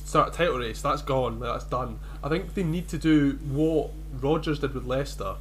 [0.05, 0.81] start a title race.
[0.81, 1.39] That's gone.
[1.39, 1.99] That's done.
[2.23, 5.35] I think they need to do what Rodgers did with Leicester.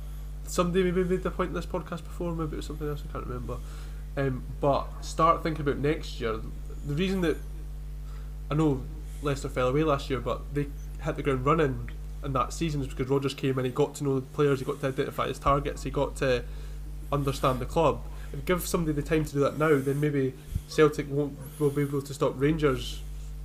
[0.47, 2.35] Somebody maybe made the point in this podcast before.
[2.35, 3.03] Maybe it was something else.
[3.09, 3.57] I can't remember.
[4.17, 6.41] Um, but start thinking about next year.
[6.87, 7.37] The reason that
[8.51, 8.83] I know
[9.23, 10.67] Leicester fell away last year, but they
[11.03, 11.91] hit the ground running
[12.25, 13.65] in that season is because Rodgers came in.
[13.65, 14.59] He got to know the players.
[14.59, 15.83] He got to identify his targets.
[15.83, 16.45] He got to
[17.13, 18.03] understand the club.
[18.33, 20.35] If you give somebody the time to do that now, then maybe
[20.69, 23.01] Celtic won't will be able to stop Rangers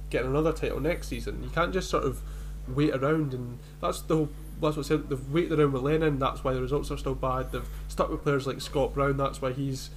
[0.10, 1.44] getting another title next season.
[1.44, 2.22] You can't just sort of
[2.68, 4.30] wait around, and that's the whole.
[4.62, 6.18] That's what Celtic, they've waited around with Lennon.
[6.18, 7.52] That's why the results are still bad.
[7.52, 9.18] They've stuck with players like Scott Brown.
[9.18, 9.90] That's why he's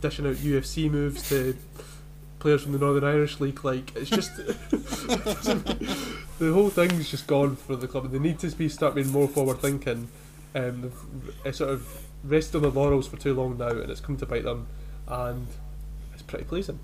[0.00, 1.56] dishing out UFC moves to
[2.38, 3.64] players from the Northern Irish League.
[3.64, 4.36] Like it's just
[6.38, 8.10] the whole thing's just gone for the club.
[8.10, 10.08] They need to be start being more forward thinking.
[10.54, 14.00] Um, they've uh, sort of rested on the laurels for too long now, and it's
[14.00, 14.66] come to bite them.
[15.08, 15.46] And
[16.12, 16.78] it's pretty pleasing,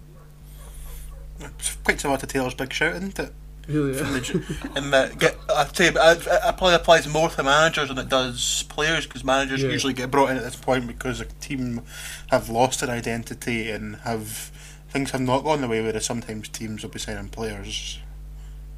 [1.41, 3.33] It's quite similar to Taylor's big shout, isn't it?
[3.69, 3.93] really.
[4.23, 4.43] Ju-
[4.77, 8.65] and the, get, I'd say it, it probably applies more to managers than it does
[8.71, 9.69] players because managers Yeah.
[9.69, 11.83] usually get brought in at this point because a team
[12.31, 14.51] have lost their identity and have
[14.89, 17.99] things have not gone the way whereas sometimes teams will be signing players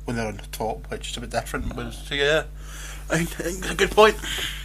[0.07, 1.75] when they're on the top, which is a bit different.
[1.77, 2.43] But so yeah,
[3.11, 4.17] I think it's a good point.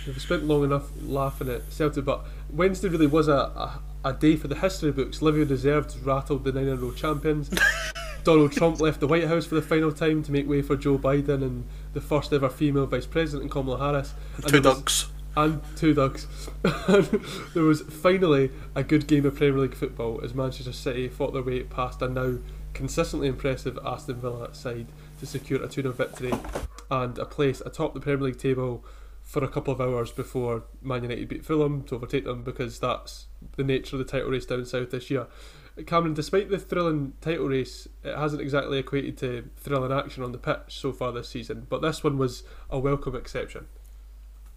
[0.08, 4.36] We've spent long enough laughing at Celtic, but Wednesday really was a, a, a day
[4.38, 5.22] for the history books.
[5.22, 7.50] Livio deserved rattled the nine in a row champions.
[8.24, 10.98] Donald Trump left the White House for the final time to make way for Joe
[10.98, 14.14] Biden and the first ever female vice president in Kamala Harris.
[14.38, 15.10] And Two ducks.
[15.36, 16.28] and two ducks.
[16.64, 21.44] there was finally a good game of Premier League football as Manchester City fought their
[21.44, 22.38] way past a now
[22.74, 24.88] consistently impressive Aston Villa side
[25.20, 26.34] to secure a 2 0 victory
[26.92, 28.84] and a place atop the Premier League table
[29.26, 33.26] for a couple of hours before Man United beat Fulham to overtake them because that's
[33.58, 35.28] the nature of the title race down south this year.
[35.88, 40.38] Cameron, despite the thrilling title race, it hasn't exactly equated to thrilling action on the
[40.38, 43.66] pitch so far this season, but this one was a welcome exception.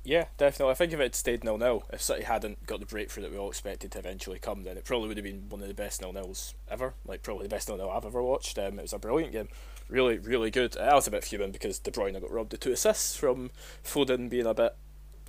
[0.05, 0.73] Yeah, definitely.
[0.73, 3.33] I think if it had stayed nil nil, if City hadn't got the breakthrough that
[3.33, 5.75] we all expected to eventually come, then it probably would have been one of the
[5.75, 6.95] best nil nils ever.
[7.05, 8.59] Like probably the best nil nil I've ever watched.
[8.59, 9.49] Um, it was a brilliant game,
[9.89, 10.77] really, really good.
[10.77, 13.51] I was a bit fuming because De Bruyne got robbed of two assists from
[13.85, 14.75] Foden being a bit,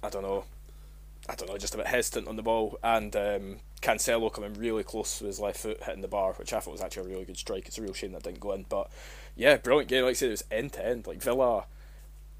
[0.04, 0.46] I don't know,
[1.28, 4.84] I don't know, just a bit hesitant on the ball, and um, Cancelo coming really
[4.84, 7.26] close with his left foot hitting the bar, which I thought was actually a really
[7.26, 7.68] good strike.
[7.68, 8.90] It's a real shame that didn't go in, but
[9.36, 10.04] yeah, brilliant game.
[10.04, 11.08] Like I said, it was end to end.
[11.08, 11.66] Like Villa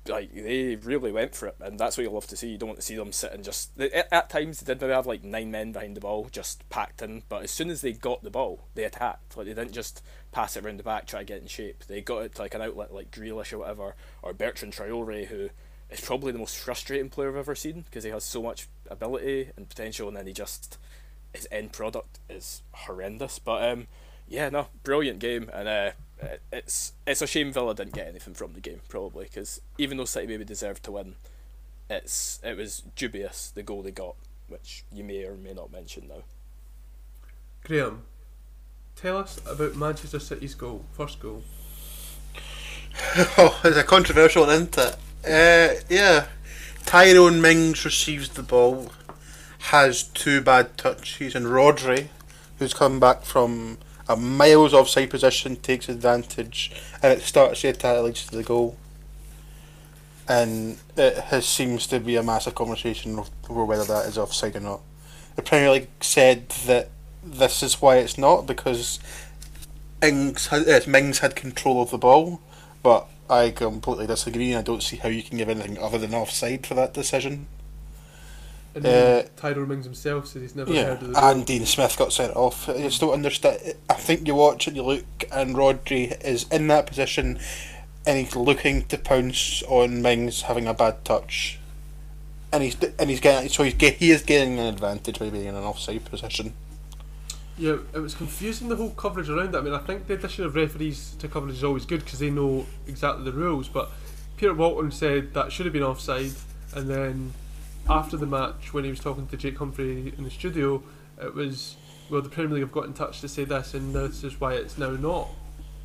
[0.10, 2.50] like they really went for it, and that's what you love to see.
[2.50, 3.80] You don't want to see them sitting just.
[3.80, 7.02] At, at times, they did maybe have like nine men behind the ball, just packed
[7.02, 7.24] in.
[7.30, 9.38] But as soon as they got the ball, they attacked.
[9.38, 11.86] Like they didn't just pass it around the back, try to get in shape.
[11.86, 15.50] They got it to like an outlet like Grealish or whatever, or Bertrand Traore, who
[15.90, 19.50] is probably the most frustrating player I've ever seen because he has so much ability
[19.56, 20.78] and potential, and then he just
[21.34, 23.40] his end product is horrendous.
[23.40, 23.88] But um,
[24.28, 25.92] yeah, no, brilliant game, and uh,
[26.52, 30.06] it's it's a shame Villa didn't get anything from the game probably because even though
[30.06, 31.16] City maybe deserved to win,
[31.90, 34.16] it's it was dubious the goal they got,
[34.48, 36.24] which you may or may not mention now.
[37.64, 38.04] Graeme,
[38.96, 41.44] tell us about Manchester City's goal, first goal.
[43.38, 44.96] Oh, it's a controversial one, isn't it?
[45.26, 46.26] Uh, yeah.
[46.86, 48.92] Tyrone Mings receives the ball,
[49.60, 52.08] has two bad touches, and Rodri,
[52.58, 53.78] who's come back from
[54.10, 58.44] a miles offside position, takes advantage, and it starts the attack that leads to the
[58.44, 58.76] goal.
[60.28, 64.62] And it has, seems to be a massive conversation over whether that is offside or
[64.62, 64.82] not.
[65.36, 66.90] The Premier League said that
[67.24, 69.00] this is why it's not because
[70.02, 72.42] Ings had, Mings had control of the ball,
[72.82, 74.56] but I completely disagree.
[74.56, 77.48] I don't see how you can give anything other than offside for that decision.
[78.76, 81.66] And then Uh, Tyrone Mings himself says he's never Yeah, heard of the and Dean
[81.66, 82.70] Smith got sent off.
[82.70, 83.76] I just don't understand.
[83.90, 87.40] I think you watch and you look, and Rodri is in that position,
[88.06, 91.60] and he's looking to pounce on Mings having a bad touch,
[92.52, 95.46] and he's and he's getting so he's get, he is gaining an advantage by being
[95.48, 96.54] in an offside position.
[97.58, 99.58] Yeah, it was confusing the whole coverage around it.
[99.58, 102.30] I mean, I think the addition of referees to coverage is always good because they
[102.30, 103.68] know exactly the rules.
[103.68, 103.92] But
[104.38, 106.32] Peter Walton said that should have been offside,
[106.74, 107.34] and then
[107.90, 110.84] after the match, when he was talking to Jake Humphrey in the studio,
[111.22, 111.76] it was
[112.10, 114.54] well, the Premier League have got in touch to say this, and this is why
[114.54, 115.28] it's now not.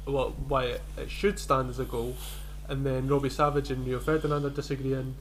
[0.07, 2.17] Well, why it, it should stand as a goal,
[2.69, 5.17] and then Robbie Savage and Rio Ferdinand are disagreeing.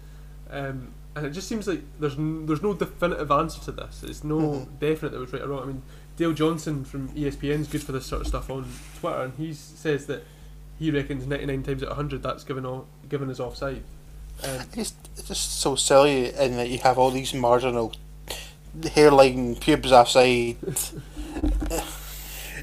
[0.49, 4.01] Um, and it just seems like there's n- there's no definitive answer to this.
[4.03, 4.79] It's no Mhm.
[4.79, 5.63] definite that was right or wrong.
[5.63, 5.81] I mean,
[6.15, 8.65] Dale Johnson from ESPN is good for this sort of stuff on
[8.99, 10.23] Twitter, and he says that
[10.79, 13.83] he reckons 99 times out of 100 that's given off, given as offside.
[14.43, 17.93] Um, It's, it's just so silly in that you have all these marginal
[18.93, 20.57] hairline pubes offside.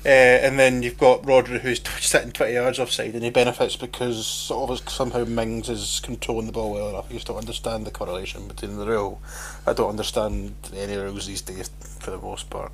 [0.02, 3.76] Uh, and then you've got Rodri who's t- sitting 20 yards offside and he benefits
[3.76, 7.04] because sort of somehow Mings is controlling the ball well enough.
[7.10, 9.20] I just don't understand the correlation between the rule.
[9.66, 11.68] I don't understand any rules these days
[11.98, 12.72] for the most part.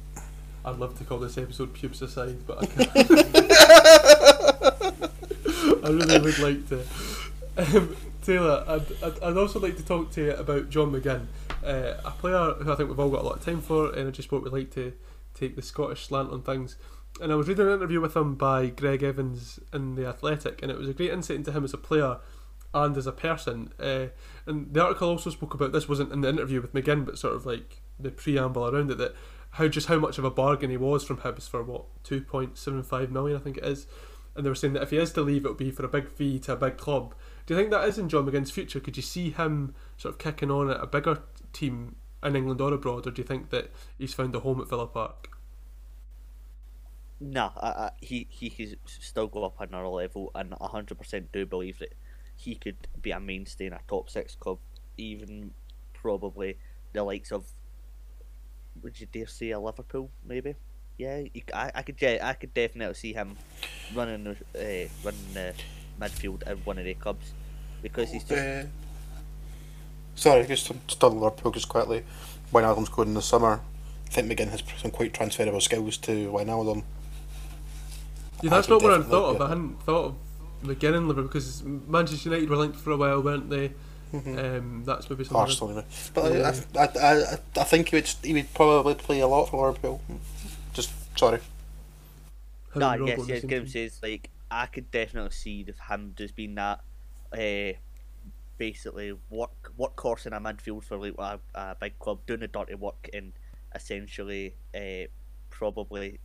[0.65, 2.97] I'd love to call this episode Pubes Aside, but I can't.
[5.85, 6.81] I really would like to.
[7.57, 7.97] Um,
[8.27, 11.27] Taylor, I'd, I'd, I'd also like to talk to you about John McGinn,
[11.65, 13.97] uh, a player who I think we've all got a lot of time for.
[13.97, 14.93] Energy Sport would like to
[15.33, 16.77] take the Scottish slant on things.
[17.21, 20.73] And I was reading an interview with him by Greg Evans in The Athletic, and
[20.73, 22.19] it was a great insight into him as a player
[22.75, 23.73] and as a person.
[23.79, 24.07] Uh,
[24.45, 27.37] and the article also spoke about this wasn't in the interview with McGinn, but sort
[27.37, 29.15] of like the preamble around it that
[29.53, 32.59] how just how much of a bargain he was from Hibs for what two point
[32.59, 33.87] seven five million I think it is,
[34.35, 36.11] and they were saying that if he is to leave, it'll be for a big
[36.11, 37.15] fee to a big club.
[37.47, 38.81] Do you think that is in John McGinn's future?
[38.81, 41.23] Could you see him sort of kicking on at a bigger
[41.53, 44.69] team in England or abroad, or do you think that he's found a home at
[44.69, 45.31] Villa Park?
[47.21, 51.79] Nah, I, he he could still go up another level, and hundred percent do believe
[51.79, 51.95] that
[52.35, 54.59] he could be a mainstay in a top six club,
[54.99, 55.53] even
[55.95, 56.59] probably
[56.93, 57.47] the likes of.
[58.83, 60.11] Would you dare say a Liverpool?
[60.23, 60.57] Maybe,
[60.99, 61.23] yeah.
[61.55, 63.39] I, I could I could definitely see him
[63.95, 65.55] running uh, running the
[66.01, 67.33] midfield at one of the clubs
[67.83, 68.65] because he's just Uh,
[70.15, 72.05] sorry, just, just on Liverpool just quickly.
[72.53, 73.61] Wijnaldum's going in the summer.
[74.07, 76.85] I think McGinn has some quite transferable skills to Wijnaldum.
[78.43, 79.39] Yeah, that's not what I definitely thought of.
[79.39, 80.15] look I hadn't thought of
[80.65, 83.73] McGinn in Liverpool because Manchester United were linked for a while, weren't they?
[84.13, 84.59] Mhm.
[84.59, 85.37] Um, that's maybe something.
[85.37, 85.87] Arsenal, anyway.
[86.15, 86.55] But Yeah.
[86.77, 89.67] I, I, I, I, I think he would he would probably play a lot for
[89.67, 90.01] Liverpool.
[90.73, 91.39] Just sorry.
[91.39, 93.41] Him Nah, yes, yes.
[93.41, 93.69] same Graham team.
[93.69, 96.81] says like I could definitely see the- him just being that,
[97.33, 97.73] uh,
[98.59, 102.49] basically work work course in a midfield for like a, a big club, doing the
[102.49, 103.33] dirty work and
[103.75, 105.07] essentially, uh,
[105.51, 106.19] probably,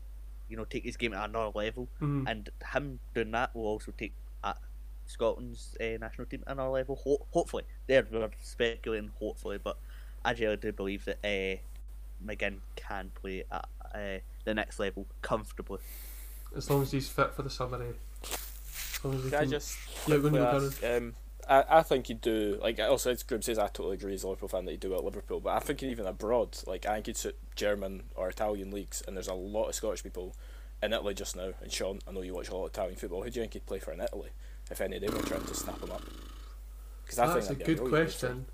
[0.47, 1.89] you know, take his game at another level.
[1.99, 2.29] Mhm.
[2.29, 4.13] And him doing that will also take
[4.43, 4.53] uh,
[5.05, 6.95] Scotland's uh, national team at another level.
[7.03, 9.11] Ho- hopefully, they're we're speculating.
[9.19, 9.77] Hopefully, but
[10.23, 11.57] I really do believe that uh,
[12.25, 15.79] McGinn can play at uh, the next level comfortably.
[16.55, 17.93] As long as he's fit for the summer, eh?
[19.01, 19.77] As long as he Can I just
[20.07, 21.15] Yeah, quickly ask, um,
[21.49, 24.27] I, I think he'd do like also as Group says I totally agree as a
[24.27, 27.07] Liverpool fan that he'd do at Liverpool, but I think even abroad, like I think
[27.07, 30.35] he'd suit German or Italian leagues, and there's a lot of Scottish people
[30.83, 31.53] in Italy just now.
[31.61, 33.23] And Sean, I know you watch a lot of Italian football.
[33.23, 34.29] Who do you think he'd play for in Italy
[34.69, 36.03] if any of them were trying to snap him up?
[37.03, 38.45] Because I That's a think good question.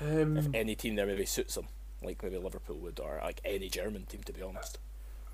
[0.00, 1.66] Um, If any team there maybe suits him,
[2.02, 4.78] like maybe Liverpool would, or like any German team, to be honest.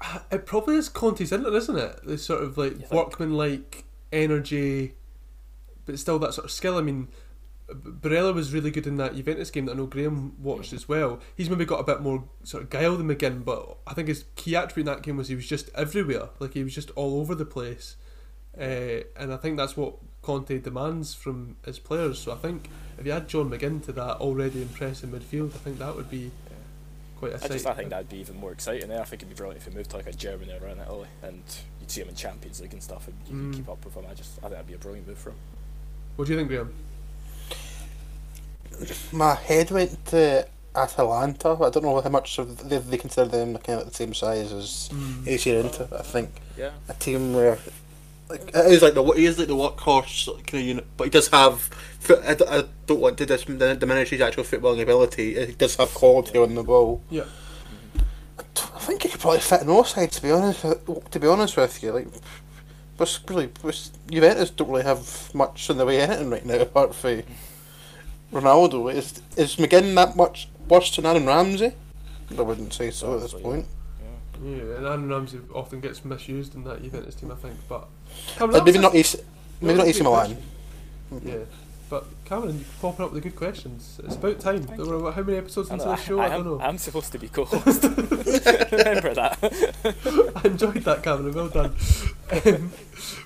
[0.31, 2.05] It probably is Conte's Inter, isn't it?
[2.05, 2.93] The sort of like You think?
[4.15, 4.95] Energy,
[5.85, 6.79] but still that sort of skill.
[6.79, 7.09] I mean,
[7.69, 11.21] Barella was really good in that Juventus game that I know Graeme watched as well.
[11.35, 14.25] He's maybe got a bit more sort of guile than McGinn, but I think his
[14.37, 16.29] key attribute in that game was he was just everywhere.
[16.39, 17.97] Like he was just all over the place,
[18.59, 22.19] uh, and I think that's what Conte demands from his players.
[22.19, 25.79] So I think if you add John McGinn to that already impressive midfield, I think
[25.79, 26.31] that would be
[27.17, 27.51] quite a I sight.
[27.53, 28.91] just I think that'd be even more exciting.
[28.91, 29.01] Eh?
[29.01, 31.09] I think it'd be brilliant if he moved to like a Germany or an Italy,
[31.23, 31.43] and
[31.95, 33.51] see him in Champions League and stuff, and you Mm.
[33.51, 34.05] could keep up with him.
[34.11, 35.37] I just I think that'd be a brilliant move for him.
[36.17, 36.73] What do you think, Graeme?
[39.13, 41.51] My head went to Atalanta.
[41.63, 44.53] I don't know how much of they, they consider them kind of the same size
[44.53, 45.27] as Mm.
[45.29, 45.89] AC Inter.
[45.97, 46.71] I think Yeah.
[46.89, 47.59] a team where
[48.29, 51.11] like it is like the he is like the workhorse kind of unit, but he
[51.11, 51.71] does have.
[52.09, 55.47] I, I, d- I don't want to diminish his actual footballing ability.
[55.47, 57.01] He does have quality on the ball.
[57.11, 57.25] Yeah.
[58.57, 60.17] I think he could probably fit in all sides.
[60.17, 62.09] To be honest, to be honest with you, like,
[62.97, 66.59] but really, but Juventus don't really have much in the way of anything right now
[66.61, 67.23] apart from
[68.33, 68.93] Ronaldo.
[68.93, 71.73] Is is McGinn that much worse than Aaron Ramsey?
[72.37, 73.67] I wouldn't say so at this Probably, point.
[74.45, 77.55] Yeah, and Aaron Ramsey often gets misused in that Juventus team, I think.
[77.69, 79.19] But Uh, Cameron, maybe that not was AC,
[79.61, 80.37] maybe not AC Milan.
[81.13, 81.35] a- Yeah,
[81.91, 84.01] but Cameron, you're popping up with the good questions.
[84.05, 84.67] It's about time.
[84.77, 86.19] We're about how many episodes I, into know, this show?
[86.19, 86.61] I, I, I don't am, know.
[86.61, 87.83] I'm supposed to be co-host.
[88.73, 89.39] Remember that.
[90.45, 91.35] I enjoyed that, Cameron.
[91.35, 91.75] Well done.
[92.31, 92.73] Um,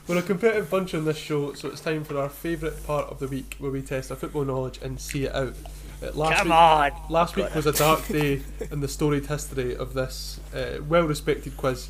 [0.07, 3.21] we're a competitive bunch on this show, so it's time for our favourite part of
[3.21, 5.55] the week, where we test our football knowledge and see it out.
[6.03, 6.93] Uh, last Come week, on!
[7.09, 11.89] Last week was a dark day in the storied history of this uh, well-respected quiz,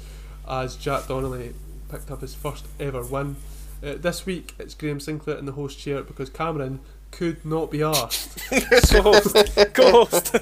[0.48, 1.54] as Jack Donnelly
[1.90, 3.36] picked up his first ever win.
[3.82, 7.82] Uh, this week it's Graeme Sinclair in the host chair because Cameron could not be
[7.82, 8.38] asked.
[8.90, 9.34] co-host.
[9.74, 10.36] Co-host.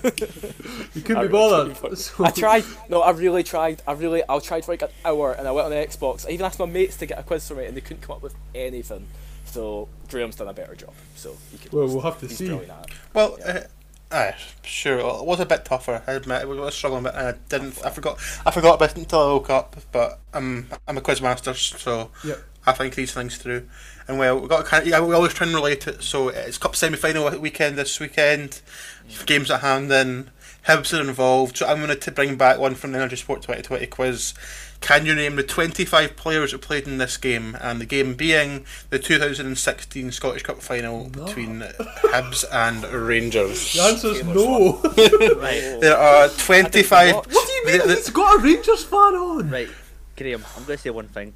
[0.94, 1.76] He couldn't I be really bothered.
[1.76, 2.64] couldn't So I tried.
[2.88, 3.82] No, I really tried.
[3.86, 6.26] I really, I tried for like an hour, and I went on the Xbox.
[6.26, 8.16] I even asked my mates to get a quiz for me, and they couldn't come
[8.16, 9.06] up with anything.
[9.44, 10.92] So Graeme's done a better job.
[11.14, 11.72] So he could.
[11.72, 12.46] Well, we'll have to he's see.
[12.46, 12.92] brilliant at it.
[13.14, 13.66] Well, Yeah.
[14.10, 14.34] uh, aye,
[14.64, 14.96] sure.
[14.98, 16.02] Well, it was a bit tougher.
[16.06, 17.84] I admit it was struggling a bit, and I didn't.
[17.86, 18.18] I forgot.
[18.44, 19.76] I forgot a bit until I woke up.
[19.92, 22.42] But I'm I'm a quiz master, so Yep.
[22.66, 23.68] I think these things through.
[24.08, 26.02] And well, we got kind of, yeah, we always try and relate it.
[26.02, 28.60] So it's cup semi final weekend this weekend.
[29.26, 30.30] Games at hand, and
[30.66, 31.56] Hibs are involved.
[31.58, 34.34] So I'm going to bring back one from the Energy Sport 2020 quiz.
[34.80, 37.56] Can you name the 25 players who played in this game?
[37.60, 41.24] And the game being the 2016 Scottish Cup final No.
[41.24, 43.72] between Hibs and Rangers.
[43.74, 44.80] the answer is no.
[45.40, 47.14] Right, There are 25.
[47.14, 47.26] watch.
[47.28, 47.78] what do you mean?
[47.78, 49.50] the- the- He's got a Rangers fan on.
[49.50, 49.68] right.
[50.16, 51.32] Graeme, I'm going to say one thing.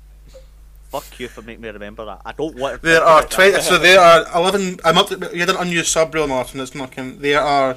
[0.91, 2.21] Fuck you for making me remember that.
[2.25, 2.83] I don't want.
[2.83, 3.61] There are 20.
[3.61, 4.81] So there are 11.
[4.85, 5.09] I'm up.
[5.09, 6.63] To, you had an unused sub rule last one.
[6.63, 6.91] It's not.
[6.91, 7.77] count- There are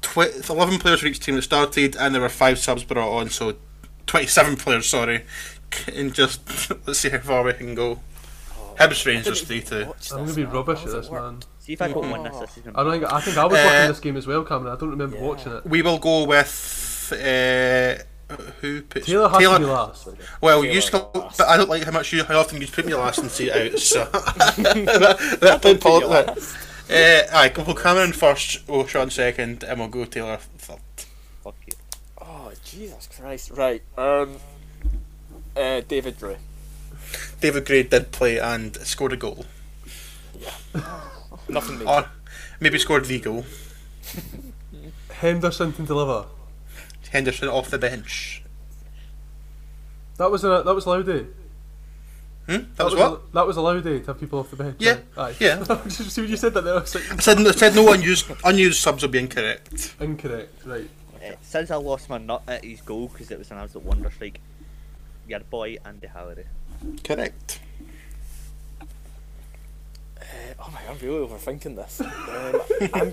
[0.00, 3.28] tw- 11 players for each team that started, and there were five subs brought on.
[3.28, 3.54] So
[4.06, 4.86] 27 players.
[4.88, 5.24] Sorry.
[5.94, 6.40] And just
[6.86, 8.00] let's see how far we can go.
[8.78, 9.92] Hibs Rangers three two.
[10.12, 11.42] I'm gonna be rubbish at this, man.
[11.60, 12.58] See if I don't win this this.
[12.74, 13.12] I don't think.
[13.12, 14.72] I think I was Uh, watching this game as well, Cameron.
[14.74, 15.22] I don't remember Yeah.
[15.22, 15.66] watching it.
[15.66, 18.02] We will go with uh,
[18.60, 20.08] who puts Taylor has to be last.
[20.40, 21.38] Well, Taylor you still, last.
[21.38, 23.50] but I don't like how much you, how often you put me last and see
[23.50, 23.78] it out.
[23.78, 26.14] So that, that played put you Paul.
[26.90, 30.78] Uh, aye, we'll Cameron first, we'll Sean second, and we'll go Taylor third.
[31.42, 31.72] Fuck you.
[32.20, 33.50] Oh Jesus Christ!
[33.52, 33.82] Right.
[33.96, 34.36] Um.
[35.56, 36.36] Uh, David Gray.
[37.40, 39.44] David Gray did play and scored a goal,
[40.40, 40.50] Yeah.
[41.48, 41.88] Nothing major.
[41.90, 42.10] or
[42.60, 43.44] maybe scored the goal.
[45.10, 46.26] Henderson to deliver.
[47.14, 48.42] Henderson off the bench.
[50.18, 51.26] That was a that was Loudy.
[52.46, 52.64] Hmm?
[52.74, 53.12] That was what?
[53.12, 54.76] A, that was allowed eh, to have people off the bench.
[54.78, 55.34] Yeah, Aye.
[55.40, 55.62] yeah.
[55.88, 58.26] See when you said that there, I was like, I said, I said no unused
[58.44, 59.94] unused subs will be incorrect.
[60.00, 60.66] incorrect.
[60.66, 60.90] Right.
[61.24, 64.10] Uh, since I lost my nut at his goal because it was an absolute wonder
[64.10, 64.40] strike,
[65.26, 66.46] your boy Andy Halliday.
[67.02, 67.60] Correct.
[70.20, 70.24] Uh,
[70.58, 70.80] oh my!
[70.90, 72.00] I'm really overthinking this.
[72.34, 72.60] Um,
[72.92, 73.12] I'm.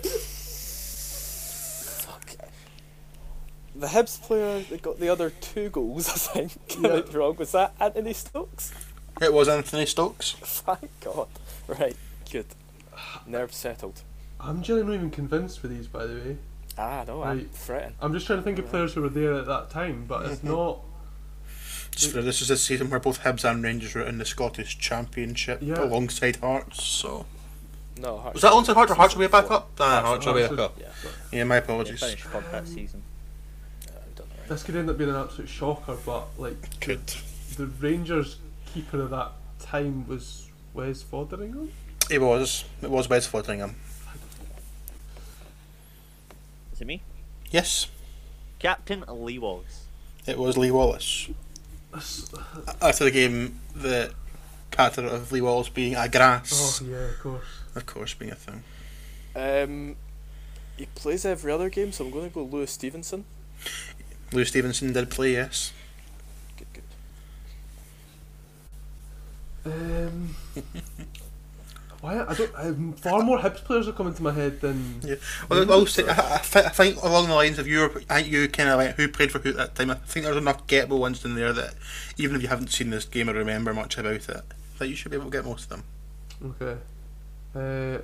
[2.02, 2.36] Fuck.
[3.76, 6.52] The Hibs player that got the other two goals, I think.
[6.80, 6.90] Yeah.
[6.90, 7.36] I might be wrong.
[7.38, 8.72] Was that Anthony Stokes?
[9.22, 10.34] It was Anthony Stokes.
[10.42, 11.28] Thank God.
[11.68, 11.96] Right.
[12.32, 12.48] Good.
[13.26, 14.02] Nerves settled.
[14.40, 16.38] I'm generally not even convinced with these, by the way.
[16.78, 17.54] Ah, no, I'm Right.
[17.56, 17.94] fretting.
[18.02, 20.44] I'm just trying to think of players who were there at that time, but it's
[20.44, 20.80] not.
[21.96, 25.60] So this is a season where both Hibs and Rangers were in the Scottish Championship
[25.62, 25.84] Yeah.
[25.84, 26.84] alongside Hearts.
[26.84, 27.26] So
[27.98, 29.70] No, Hearts- was that alongside Hearts or Hearts will be back up?
[29.78, 30.78] Nah, Hearts- Hearts will be Hearts back up.
[30.80, 30.88] Yeah,
[31.32, 32.00] Yeah, my They apologies.
[32.00, 33.04] finished third that season.
[33.86, 34.41] yeah, I've done it right.
[34.52, 37.08] This could end up being an absolute shocker, but like Could.
[37.56, 38.36] the Rangers
[38.66, 41.70] keeper of that time was Wes Foderingham.
[42.10, 42.66] It was.
[42.82, 43.76] It was Wes Foderingham.
[46.74, 47.02] Is it me?
[47.50, 47.88] Yes,
[48.60, 49.86] Captain Lee Wallace.
[50.28, 51.30] it was Lee Wallace.
[52.82, 54.14] After the game, the
[54.70, 57.46] character of Lee Wallace being a grass, Oh yeah, of course.
[57.74, 58.64] of course, being a thing.
[59.34, 59.96] Um,
[60.76, 63.24] he plays every other game, so I'm going to go Lewis Stevenson.
[64.32, 65.74] Lou Stevenson did play, yes.
[66.58, 66.68] Good,
[69.64, 69.72] good.
[69.72, 70.36] Um,
[72.02, 72.52] Why I don't.
[72.56, 75.02] Um, far more Hibs players are coming to my head than.
[75.04, 75.16] Yeah.
[75.50, 78.70] Well, say, I, I, I think along the lines of you, I think you kind
[78.70, 79.92] of like who played for who at that time.
[79.92, 81.76] I think there's enough gettable ones in there that
[82.18, 84.44] even if you haven't seen this game or remember much about it,
[84.80, 85.84] that you should be able to get most of them.
[86.60, 86.80] Okay.
[87.54, 88.02] Uh,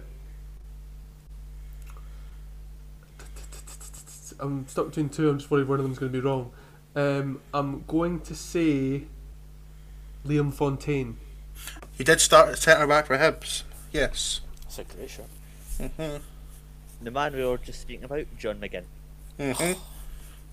[4.39, 5.29] I'm stuck between two.
[5.29, 6.51] I'm just worried one of them's going to be wrong.
[6.95, 9.03] Um, I'm going to say
[10.25, 11.17] Liam Fontaine.
[11.93, 13.63] He did start at centre back for Hibs.
[13.91, 14.41] Yes.
[14.63, 15.25] That's a great shot.
[15.79, 16.21] Mhm.
[17.01, 18.85] The man we were just speaking about, John McGinn.
[19.39, 19.77] Mhm.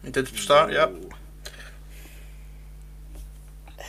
[0.05, 0.73] He did start.
[0.73, 0.91] Yep.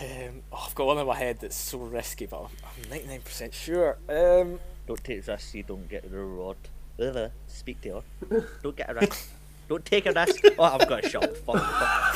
[0.02, 3.54] Um, oh, I've got one in my head that's so risky, but I'm, I'm 99%
[3.54, 3.98] sure.
[4.10, 6.58] Um, Don't take risks, you don't get the reward.
[7.02, 8.44] Ugh, speak to her.
[8.64, 9.30] Don't get a risk.
[9.68, 10.44] Don't take a risk.
[10.60, 11.36] Oh, I've got a shot.
[11.38, 11.62] Fuck.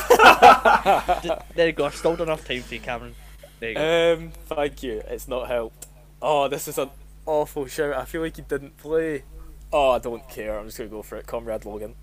[0.08, 1.46] fuck.
[1.54, 1.86] There you go.
[1.86, 3.14] I've stalled enough time for you, Cameron.
[3.58, 4.14] There you go.
[4.14, 5.02] um, thank you.
[5.08, 5.86] It's not helped.
[6.22, 6.90] Oh, this is an
[7.26, 7.94] awful shout.
[7.94, 9.24] I feel like he didn't play.
[9.72, 10.58] Oh, I don't care.
[10.58, 11.26] I'm just gonna go for it.
[11.26, 11.94] Conrad Logan.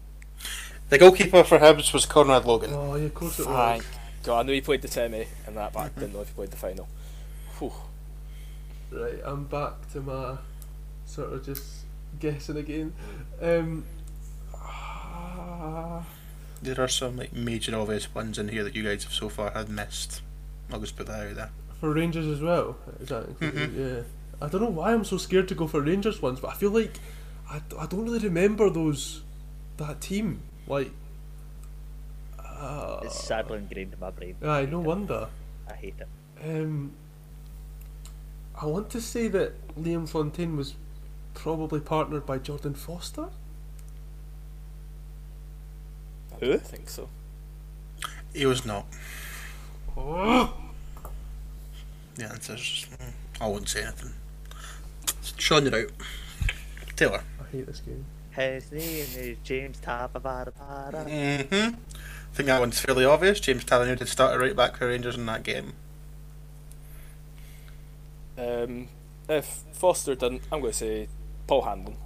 [0.89, 2.71] The goalkeeper for Hibs was Conrad Logan.
[2.73, 3.55] Oh, yeah, of course it was.
[3.55, 3.85] Thank
[4.23, 4.39] God.
[4.39, 6.51] I knew he played the semi and that, but I didn't know if he played
[6.51, 6.87] the final.
[7.59, 7.73] Whew.
[8.91, 10.37] Right, I'm back to my
[11.05, 11.83] sort of just
[12.19, 12.93] guessing again.
[13.41, 13.85] Um,
[16.61, 19.51] There are some like major obvious ones in here that you guys have so far
[19.51, 20.21] had missed.
[20.71, 21.49] I'll just put that out there.
[21.79, 22.77] for Rangers as well.
[22.99, 23.73] Is that included?
[23.73, 24.01] Yeah.
[24.45, 26.71] I don't know why I'm so scared to go for Rangers ones, but I feel
[26.71, 26.99] like
[27.49, 29.21] I, I don't really remember those
[29.77, 30.41] that team.
[30.67, 30.91] Like,
[32.39, 34.35] uh, It's sadly ingrained in my brain.
[34.43, 35.27] aye, no wonder.
[35.69, 36.07] I hate it.
[36.43, 36.91] Um,
[38.59, 40.73] I want to say that Liam Fontaine was
[41.33, 43.29] probably partnered by Jordon Forster.
[46.41, 47.09] I think so.
[48.33, 48.85] He was not.
[49.95, 50.53] Oh,
[52.15, 52.85] The answer's.
[52.99, 53.11] mm,
[53.41, 54.13] I won't say anything.
[55.37, 55.91] Sean, you're out.
[56.95, 57.23] Taylor.
[57.39, 58.05] I hate this game.
[58.31, 58.81] His name
[59.15, 60.53] is James Tavernier.
[60.53, 61.75] Mm-hmm.
[61.75, 63.39] I think that one's fairly obvious.
[63.39, 65.73] James Tavernier did start at right back for Rangers in that game.
[68.37, 68.87] Um,
[69.27, 71.07] if Forster didn't, I'm going to say
[71.47, 71.97] Paul Hanlon.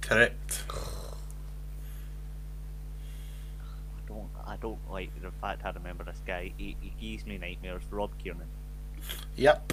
[0.00, 0.62] Correct.
[4.46, 6.52] I don't, I don't like the fact I remember this guy.
[6.56, 7.82] He, he gives me nightmares.
[7.90, 8.46] Rob Kiernan.
[9.36, 9.72] Yep.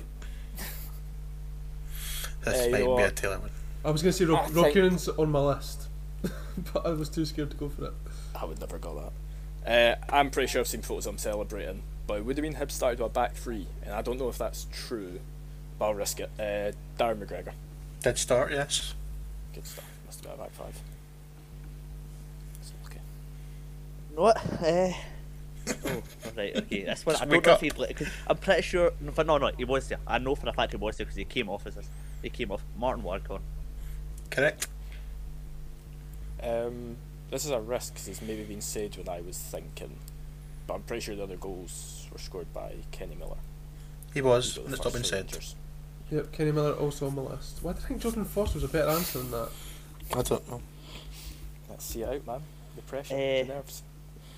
[2.43, 3.15] This Uh, you might know be a what?
[3.15, 3.49] Taylor one.
[3.85, 5.87] I was going to say I Rob, Rob think- Kiernan's on my list,
[6.73, 7.93] but I was too scared to go for it.
[8.35, 9.11] I would never go
[9.63, 10.01] that.
[10.09, 12.55] Uh, I'm pretty sure I've seen photos of him celebrating, but it would have been
[12.55, 15.19] Hibs started with a back three, and I don't know if that's true,
[15.77, 16.29] but I'll risk it.
[16.39, 16.71] Uh,
[17.01, 17.53] Darren McGregor.
[18.01, 18.95] Did start, yes.
[19.53, 19.85] Good stuff.
[20.07, 20.79] Must have been a back five.
[22.59, 22.99] It's okay.
[24.11, 24.37] You know what?
[24.61, 24.91] Uh,
[25.85, 26.01] oh,
[26.37, 26.83] right, okay.
[26.83, 27.57] That's one, I Just don't wake know up.
[27.57, 27.95] if he played.
[27.95, 28.91] Cause I'm pretty sure.
[28.99, 29.99] No, no, no, he was there.
[30.05, 31.87] I know for a fact he was there because he came off as this.
[32.21, 32.61] He came off.
[32.77, 33.41] Martyn Waghorn.
[34.29, 34.67] Correct.
[36.43, 36.97] Um,
[37.29, 39.95] this is a risk because he's maybe been said when I was thinking,
[40.67, 43.37] but I'm pretty sure the other goals were scored by Kenny Miller.
[44.13, 45.25] He was, Who got and the it's not been said.
[45.25, 45.55] Rangers.
[46.11, 47.59] Yep, Kenny Miller also on the list.
[47.61, 49.49] Why do I think Jordon Forster was a better answer than that?
[50.13, 50.61] I don't know.
[51.69, 52.41] Let's see it out, man.
[52.75, 53.43] The pressure, Eh.
[53.43, 53.83] the nerves.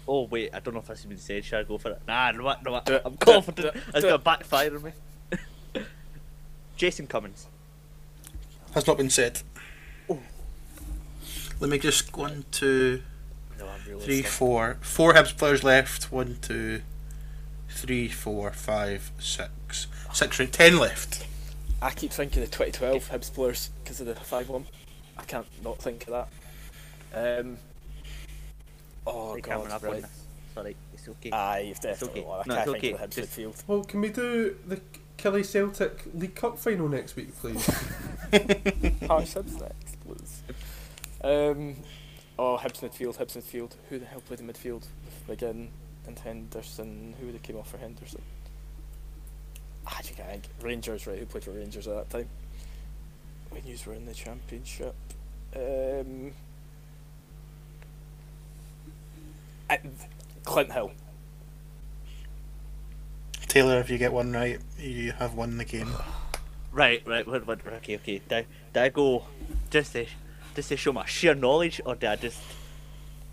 [0.08, 1.46] Oh wait, I don't know if this has been said.
[1.46, 2.02] Should I go for it?
[2.08, 3.74] Nah, no, what, no, what, Do I'm do it, confident.
[3.74, 4.92] do it, It's do gonna backfire on me.
[6.78, 7.48] Jason Cummings.
[8.74, 9.42] Has not been said.
[10.10, 10.20] Oh.
[11.60, 13.02] Let me just one, two,
[13.58, 14.78] No, I'm really three, four.
[14.82, 16.12] Four Hibs players left.
[16.12, 16.82] One, two,
[17.70, 19.88] three, four, five, six.
[20.12, 21.26] Six, right, ten left.
[21.82, 24.66] I keep thinking of 2012 Hibs players because of the 5 1.
[25.18, 26.28] I can't not think of
[27.14, 27.40] that.
[27.46, 27.58] Um,
[29.08, 30.02] oh, Hey, God, Cameron, I've won right.
[30.02, 30.20] this.
[30.54, 31.32] Sorry, it's okay.
[31.32, 32.30] Aye, you've definitely okay.
[32.30, 32.40] won.
[32.40, 33.06] I No, can't it's think of okay.
[33.08, 33.64] the Hibs Just- midfield.
[33.68, 34.82] Well, can we do the
[35.18, 37.66] Kelly Celtic League Cup final next week, please?
[39.08, 40.42] Harsh Hibs next, please.
[41.24, 41.76] Um,
[42.38, 43.72] oh, Hibs midfield, Hibs midfield.
[43.90, 44.86] Who the hell played in midfield?
[45.28, 45.70] With McGinn
[46.06, 47.16] and Henderson.
[47.20, 48.22] Who would have came off for Henderson?
[49.88, 50.44] Ah, you can think.
[50.62, 51.18] Rangers, right?
[51.18, 52.30] Who played for Rangers at that time?
[53.50, 54.96] When you were in the championship.
[55.56, 56.32] Um,
[59.70, 59.78] uh,
[60.54, 60.92] Clint Hill.
[63.48, 65.90] Taylor, if you get one right, you have won the game.
[66.72, 68.18] Right, right, right, right, right, okay, okay.
[68.28, 69.26] Did I, did I go
[69.70, 70.08] just to,
[70.56, 72.40] just to show my sheer knowledge, or did I just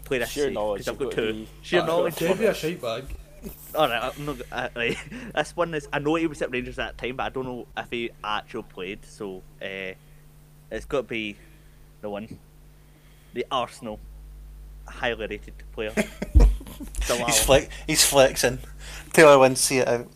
[0.04, 0.52] play this Sheer safe?
[0.52, 1.38] knowledge, 'Cause I've you've got got to two.
[1.38, 2.16] be- Sheer knowledge.
[2.16, 3.04] got Gave you a shite bag.
[3.74, 4.36] Alright, I'm not.
[4.52, 4.98] Uh, right.
[5.34, 5.88] This one is.
[5.90, 8.10] I know he was at Rangers at that time, but I don't know if he
[8.22, 9.06] actually played.
[9.06, 9.94] So, uh,
[10.70, 11.36] it's got to be
[12.02, 12.38] the one,
[13.32, 13.98] the Arsenal
[14.86, 15.94] highly rated player.
[17.06, 17.26] Delilah.
[17.26, 17.66] He's flex.
[17.86, 18.58] He's flexing.
[19.12, 19.60] Taylor wins.
[19.60, 20.06] See it out.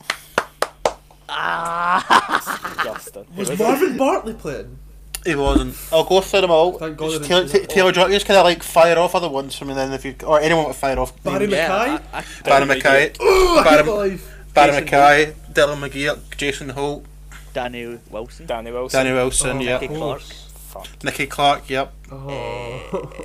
[1.29, 2.81] Ah!
[2.85, 3.27] Justin.
[3.37, 3.63] Was Who is it?
[3.65, 4.79] Marvin Bartley playing?
[5.27, 5.75] He wasn't.
[5.91, 6.73] I'll go through them all.
[6.79, 7.71] Thank God Just didn't Taylor, see that.
[7.71, 9.69] Taylor, do you want me to just kind of like fire off other ones from
[9.69, 11.23] me then if you or anyone want to fire off?
[11.23, 11.53] Barry names?
[11.53, 11.93] Mackay?
[11.93, 12.83] Yeah, I, I, Barry Barrie McKay,
[13.19, 14.21] Barry, hate.
[14.55, 17.07] Barry Jason Mackay, Dylan McGee, Jason Holt,
[17.55, 18.47] Danny Wilson.
[18.47, 18.99] Danny Wilson.
[19.05, 20.21] Danny Wilson, Oh, yeah, Nicky Clark.
[20.21, 20.51] course.
[20.69, 20.89] Fuck.
[21.05, 21.93] Nicky Clark, yep.
[22.13, 23.11] Oh.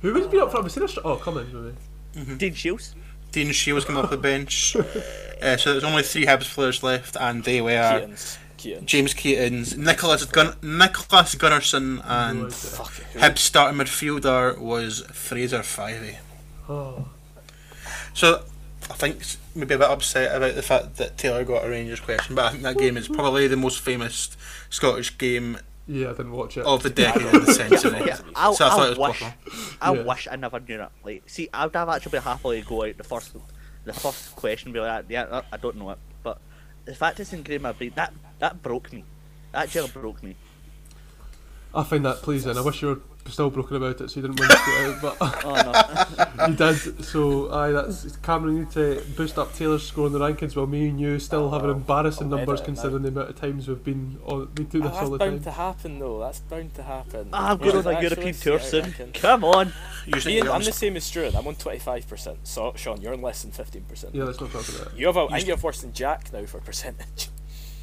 [0.00, 0.64] Who would be up front?
[0.64, 1.74] Was he a str- Oh, come in,
[2.16, 2.36] maybe.
[2.36, 2.94] Dean Shiels.
[3.32, 4.76] Dean Shiels came off the bench.
[5.42, 8.38] Uh, so there's only three Hibs players left, and they were Keatings.
[8.56, 8.86] Keaton.
[8.86, 12.50] James Keatings, Nicholas Gun- Nicholas Gunnarsson, and idea.
[12.50, 16.16] Fuck Hibs starting midfielder was Fraser Fyvie.
[16.66, 17.08] Oh.
[18.14, 18.44] So
[18.90, 19.22] I think
[19.54, 22.50] maybe a bit upset about the fact that Taylor got a Rangers question, but I
[22.52, 24.34] think that game is probably the most famous
[24.70, 26.64] Scottish game Yeah, I didn't watch it.
[26.64, 28.02] of the decade in the century.
[28.06, 29.34] Yeah, I, So I thought I, it was wish, proper.
[29.82, 30.02] I Yeah.
[30.02, 30.92] wish I never knew that.
[31.04, 33.36] Like, see, I'd have actually been happily go out the first,
[33.84, 36.38] the first question, be like, yeah, uh, I don't know it, but
[36.86, 39.04] the fact it's ingrained in my brain, that that broke me.
[39.52, 40.36] That just broke me.
[41.74, 42.56] I find that pleasing.
[42.56, 45.16] I wish you were still broken about it so you didn't win it out, but
[45.44, 45.54] Oh
[46.38, 46.46] no.
[46.48, 47.04] you did.
[47.04, 48.54] So, aye, that's Cameron.
[48.56, 51.50] You need to boost up Taylor's score in the rankings while me and you still
[51.50, 54.18] have an Oh, embarrassing I'll numbers edit it considering the amount of times we've been
[54.24, 54.48] on.
[54.56, 55.18] We do Oh, this that's all the time.
[55.18, 56.18] That's bound to happen though.
[56.20, 57.28] That's bound to happen.
[57.32, 58.84] Ah, I'm We going on should a European tour soon.
[58.84, 59.14] rankings.
[59.14, 59.72] Come on.
[60.06, 61.34] Usually, Ian, I'm the same as Stuart.
[61.34, 62.36] I'm on 25%.
[62.42, 64.10] So, Sean, you're on less than 15%.
[64.12, 64.98] Yeah, let's not talk about it.
[64.98, 67.30] You have a, I think you have worse than Jack now for percentage.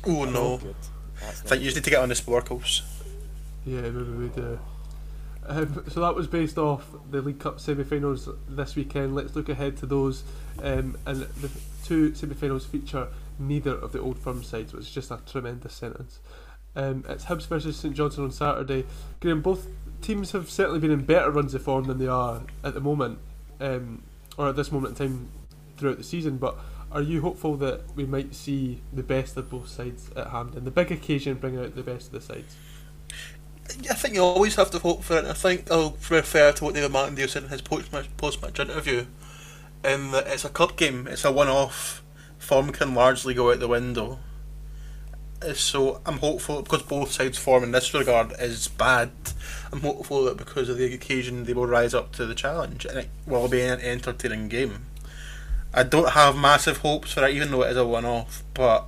[0.06, 0.76] oh no, Good.
[1.22, 2.82] That's I think you just need to get on the Sporcles.
[3.66, 4.60] Yeah, maybe we do.
[5.48, 9.16] Um, so that was based off the League Cup semi-finals this weekend.
[9.16, 10.24] Let's look ahead to those.
[10.62, 11.50] Um, and the
[11.84, 13.08] two semi-finals feature
[13.40, 16.20] neither of the old firm sides, which is just a tremendous sentence.
[16.76, 18.86] Um, it's Hibs versus St Johnstone on Saturday.
[19.20, 19.68] Graeme, both
[20.02, 23.20] teams have certainly been in better runs of form than they are at the moment,
[23.60, 24.04] um,
[24.38, 25.30] or at this moment in time
[25.78, 26.38] throughout the season.
[26.38, 26.58] But
[26.92, 30.64] are you hopeful that we might see the best of both sides at Hampden?
[30.64, 32.56] The big occasion bring out the best of the sides.
[33.90, 35.26] I think you always have to hope for it.
[35.26, 39.06] I think I'll refer to what David Martindale said in his post-match, post-match interview,
[39.84, 42.04] in that it's a cup game, it's a one-off.
[42.38, 44.20] Form can largely go out the window.
[45.42, 49.12] Uh, So I'm hopeful because both sides' form in this regard is bad.
[49.72, 52.98] I'm hopeful that because of the occasion they will rise up to the challenge and
[52.98, 54.86] it will be an entertaining game.
[55.74, 58.88] I don't have massive hopes for it, even though it is a one-off, but.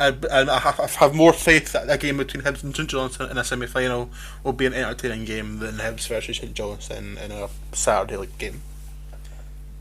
[0.00, 2.88] I, I, I have- I have more faith that a game between Hibs and St
[2.90, 4.10] Johnstone in a semi final
[4.42, 8.60] will be an entertaining game than Hibs versus St Johnstone in a Saturday league game.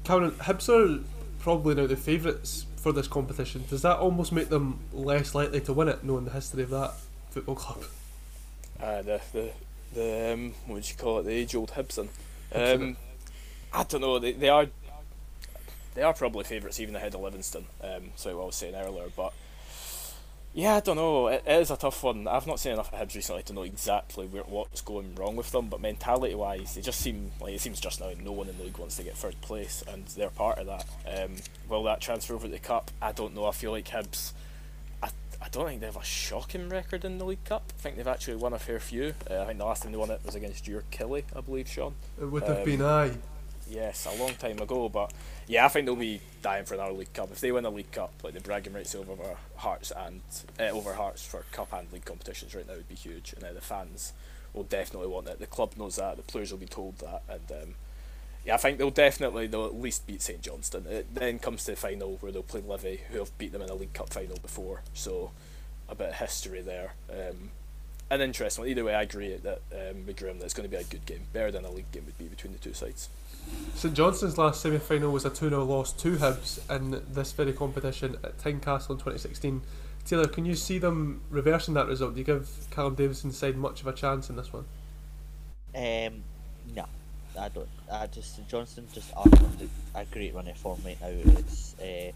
[0.03, 1.03] Cameron, Hibs are
[1.39, 3.64] probably now the favourites for this competition.
[3.70, 6.93] Does that almost make them less likely to win it, knowing the history of that
[7.32, 7.84] football club?
[8.82, 9.51] Uh, the the
[9.95, 11.24] the um, what would you call it?
[11.24, 12.09] The age old Hibson.
[12.53, 12.82] Hibson.
[12.82, 12.97] Um,
[13.74, 14.20] I don't know.
[14.20, 14.68] They, they are
[15.95, 17.66] they are probably favourites even ahead of Livingston.
[17.82, 19.32] Um, so what I was saying earlier, but
[20.54, 21.28] yeah, I don't know.
[21.28, 22.28] It, it is a tough one.
[22.28, 25.51] I've not seen enough of Hibs recently to know exactly where, what's going wrong with
[25.51, 25.68] them.
[25.68, 28.64] But mentality wise, they just seem like it seems just now no one in the
[28.64, 30.86] league wants to get third place, and they're part of that.
[31.12, 31.36] Um,
[31.68, 32.91] will that transfer over to the cup?
[33.01, 33.45] I don't know.
[33.45, 34.34] I feel like Hibs.
[35.01, 35.10] I,
[35.41, 37.74] I don't think they have a shocking record in the League Cup.
[37.78, 39.16] I think they've actually won a fair few.
[39.30, 41.68] Uh, I think the last time they won it was against your Killie, I believe,
[41.68, 41.95] Sean.
[42.22, 43.12] It would have Um, been aye.
[43.70, 45.11] Yes, a long time ago, but
[45.47, 47.32] yeah, I think they'll be dying for another League Cup.
[47.32, 49.16] If they win a League Cup, like the bragging rights over
[49.55, 50.22] Hearts and
[50.59, 53.53] uh, over Hearts for Cup and League competitions right now would be huge, and uh,
[53.53, 54.14] the fans
[54.53, 55.39] will definitely want it.
[55.39, 57.76] The club knows that, the players will be told that, and um,
[58.45, 60.86] yeah, I think they'll definitely they'll at least beat St Johnstone.
[60.88, 63.70] It then comes to the final where they'll play Livi, who have beat them in
[63.70, 65.32] a League Cup final before, so
[65.88, 66.93] a bit of history there.
[67.09, 67.51] Um,
[68.09, 68.66] an interesting.
[68.66, 71.22] Either way, I agree that um, with that it's going to be a good game,
[71.32, 73.09] better than a league game would be between the two sides.
[73.76, 77.54] St Johnstone's last semi final was a 2 0 loss to Hibs in this very
[77.54, 79.62] competition at Tynecastle in 2016.
[80.06, 82.14] Taylor, can you see them reversing that result?
[82.14, 84.66] Do you give Callum Davidson's side much of a chance in this one?
[85.76, 86.24] Um,
[86.76, 86.86] no,
[87.39, 87.68] I don't.
[87.91, 91.08] I just St Johnstone just are on a great run of form right now.
[91.08, 92.12] It's uh,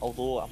[0.00, 0.50] although I'm,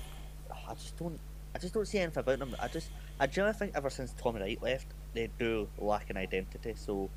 [0.50, 1.18] I just don't,
[1.54, 2.54] I just don't see anything about them.
[2.60, 2.88] I just,
[3.18, 6.74] I generally think ever since Tommy Wright left, they do lack an identity.
[6.76, 7.08] So,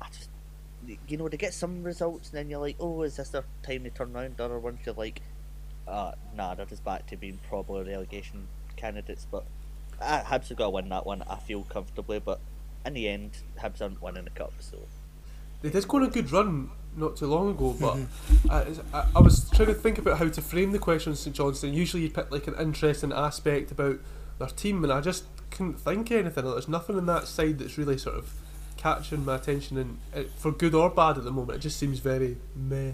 [0.00, 0.30] I just,
[1.08, 3.84] you know, they get some results, and then you're like, oh, is this their time
[3.84, 4.36] to turn around?
[4.36, 5.22] The other ones you're like,
[5.86, 9.26] uh, nah, they're just back to being probably relegation candidates.
[9.30, 9.44] But
[10.00, 11.22] uh, Hibs have got to win that one.
[11.28, 12.40] I feel comfortably, but
[12.84, 14.52] in the end, Hibs aren't winning the cup.
[14.60, 14.78] So.
[15.62, 17.98] They did go on a good run not too long ago, but
[18.50, 21.34] I, I, I was trying to think about how to frame the question on St
[21.34, 21.74] Johnstone.
[21.74, 23.98] Usually you pick like an interesting aspect about
[24.38, 26.44] their team, and I just couldn't think of anything.
[26.44, 28.34] There's nothing in that side that's really sort of
[28.86, 31.98] catching my attention, and it, for good or bad at the moment, it just seems
[31.98, 32.92] very meh.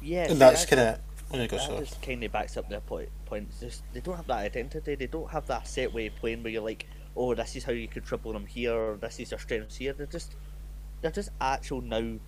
[0.00, 0.98] Yeah, And see, that's kind of.
[1.28, 1.78] When you go, That sorry.
[1.80, 3.08] just kind of backs up their point.
[3.26, 3.60] Points.
[3.60, 4.94] Just they don't have that identity.
[4.94, 7.72] They don't have that set way of playing where you're like, oh, this is how
[7.72, 9.92] you could trouble them here, or this is their strengths here.
[9.92, 10.36] They're just,
[11.02, 12.18] they're just actual now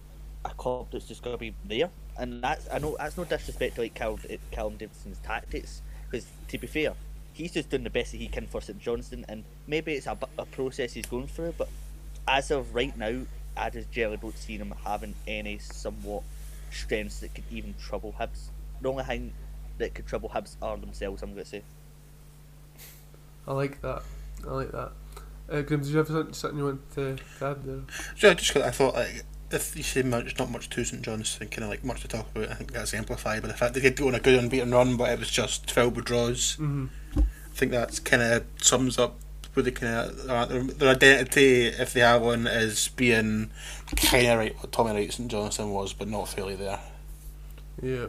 [0.44, 3.76] a club that's just going to be there, and that's I know that's no disrespect
[3.76, 6.94] to like Cal, uh, Callum Davidson's tactics, because to be fair,
[7.32, 10.16] he's just doing the best that he can for St Johnstone, and maybe it's a,
[10.38, 11.68] a process he's going through, but
[12.28, 13.22] as of right now,
[13.56, 16.22] I just generally don't see him having any somewhat
[16.70, 18.50] strengths that could even trouble Hibs.
[18.80, 19.32] The only thing
[19.78, 21.22] that could trouble Hibs are themselves.
[21.22, 21.62] I'm going to say.
[23.46, 24.02] I like that.
[24.46, 24.92] I like that.
[25.50, 27.80] Uh, Grim, did you have something, something you want to, to add there?
[28.16, 31.38] So I just I thought like if you say much, not much to St John's
[31.40, 33.74] and kind of like much to talk about, I think that's amplified by the fact
[33.74, 36.56] they did go on a good unbeaten run, but it was just filled with draws.
[36.56, 36.86] Mm-hmm.
[37.16, 39.16] I think that kind of sums up
[39.58, 43.50] where they kind of uh, their, identity, if they have one, is being
[43.96, 46.78] kind of right what Tommy Wright St Johnstone was, but not fully there.
[47.82, 48.06] Yeah.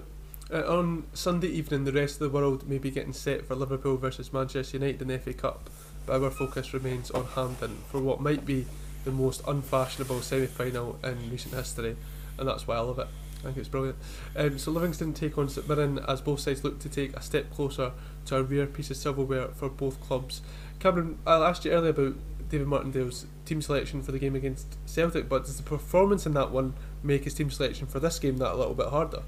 [0.52, 3.97] Uh, on Sunday evening, the rest of the world may be getting set for Liverpool
[3.97, 5.72] versus Manchester United in the FA Cup,
[6.06, 8.68] but our focus remains on Hampden for what might be
[9.04, 11.95] the most unfashionable semi final in recent history,
[12.38, 13.08] and that's why I love it.
[13.39, 13.97] I think it's brilliant.
[14.36, 17.50] Um, so Livingston take on St Mirren as both sides look to take a step
[17.52, 17.93] closer
[18.26, 20.41] to a rare piece of silverware for both clubs.
[20.80, 22.16] Cameron, I asked you earlier about
[22.50, 26.52] David Martindale's team selection for the game against Celtic, but does the performance in that
[26.52, 26.74] one
[27.04, 29.22] make his team selection for this game that a little bit harder?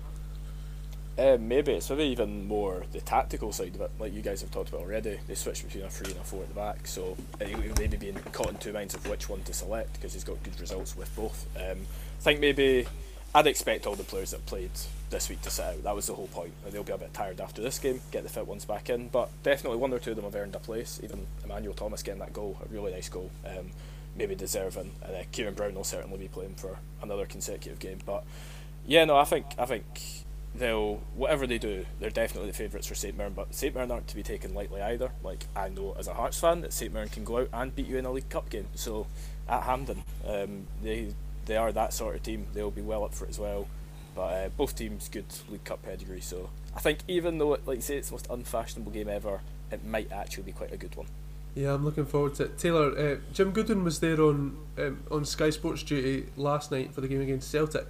[1.20, 4.50] Uh, maybe it's maybe even more the tactical side of it, like you guys have
[4.50, 5.20] talked about already.
[5.28, 7.98] They switched between a three and a four at the back, so uh, he'll maybe
[7.98, 10.96] be caught in two minds of which one to select because he's got good results
[10.96, 11.46] with both.
[11.58, 11.86] Um,
[12.20, 12.88] I think maybe
[13.36, 14.72] I'd expect all the players that played
[15.12, 15.84] this week to sit out.
[15.84, 16.54] That was the whole point.
[16.70, 19.30] They'll be a bit tired after this game, get the fit ones back in, but
[19.44, 21.00] definitely one or two of them have earned a place.
[21.04, 23.72] Even Emmanuel Thomas getting that goal, a really nice goal, um,
[24.16, 24.92] maybe deserving.
[25.04, 28.00] And uh, Ciaron Brown will certainly be playing for another consecutive game.
[28.06, 28.24] But
[28.88, 29.86] yeah, no, I think I think
[30.56, 33.34] they'll whatever they do, they're definitely the favourites for St Mirren.
[33.34, 35.12] But St Mirren aren't to be taken lightly either.
[35.24, 37.88] Like I know as a Hearts fan that St Mirren can go out and beat
[37.88, 38.68] you in a League Cup game.
[38.76, 39.08] So
[39.50, 41.14] at Hampden, um, they
[41.46, 42.48] they are that sort of team.
[42.54, 43.68] They'll be well up for it as well.
[44.16, 46.22] But uh, both teams good League Cup pedigree.
[46.22, 49.42] So I think even though it, like say it's the most unfashionable game ever,
[49.72, 51.08] it might actually be quite a good one.
[51.56, 52.58] Yeah, I'm looking forward to it.
[52.58, 57.02] Taylor, uh, Jim Goodwin was there on um, on Sky Sports duty last night for
[57.02, 57.88] the game against Celtic.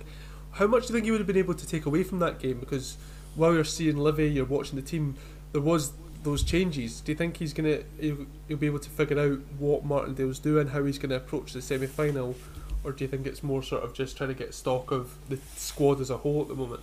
[0.54, 2.40] How much do you think you would have been able to take away from that
[2.40, 2.60] game?
[2.60, 2.98] Because
[3.36, 5.16] while you're seeing Livi, you're watching the team.
[5.52, 5.94] There was
[6.24, 7.02] those changes.
[7.02, 10.68] Do you think he's gonna he'll, he'll be able to figure out what Martindale's doing,
[10.68, 12.36] how he's gonna approach the semi final,
[12.84, 15.38] or do you think it's more sort of just trying to get stock of the
[15.56, 16.82] squad as a whole at the moment?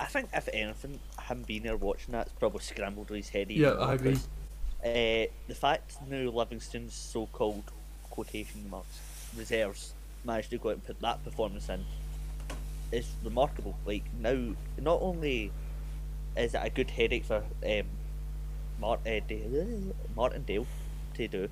[0.00, 0.98] I think if anything,
[1.28, 3.50] him being there watching that's probably scrambled his head.
[3.50, 4.18] Yeah, I agree.
[4.84, 7.62] Uh, the fact now Livingston's so-called
[8.10, 9.00] quotation marks
[9.36, 9.94] reserves
[10.24, 11.84] managed to go out and put that performance in
[12.90, 13.76] is remarkable.
[13.86, 15.50] Like now, not only
[16.36, 17.86] is it a good headache for um,
[18.80, 20.66] Mart- uh, Da- Martindale
[21.14, 21.48] to do,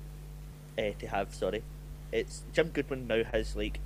[0.77, 1.33] uh, to have.
[1.33, 1.63] Sorry,
[2.11, 3.79] it's Jim Goodwin now has like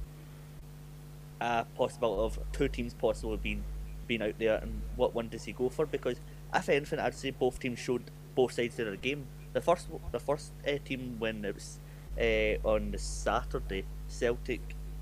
[1.41, 3.63] a possibility of two teams possibly being
[4.07, 5.85] being out there, and what one does he go for?
[5.85, 6.17] Because
[6.53, 8.03] if anything, I'd say both teams showed
[8.35, 9.27] both sides of their game.
[9.53, 11.79] The first, the first uh, team when it was
[12.19, 14.61] uh, on the Saturday, Celtic,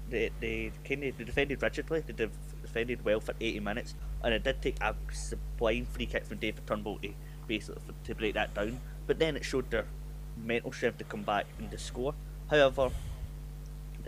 [0.09, 2.01] they they kind of they defended rigidly.
[2.01, 6.25] They def- defended well for eighty minutes, and it did take a sublime free kick
[6.25, 7.09] from David Turnbull to
[7.47, 8.79] basically to break that down.
[9.05, 9.85] But then it showed their
[10.37, 12.13] mental strength to come back and to score.
[12.49, 12.89] However,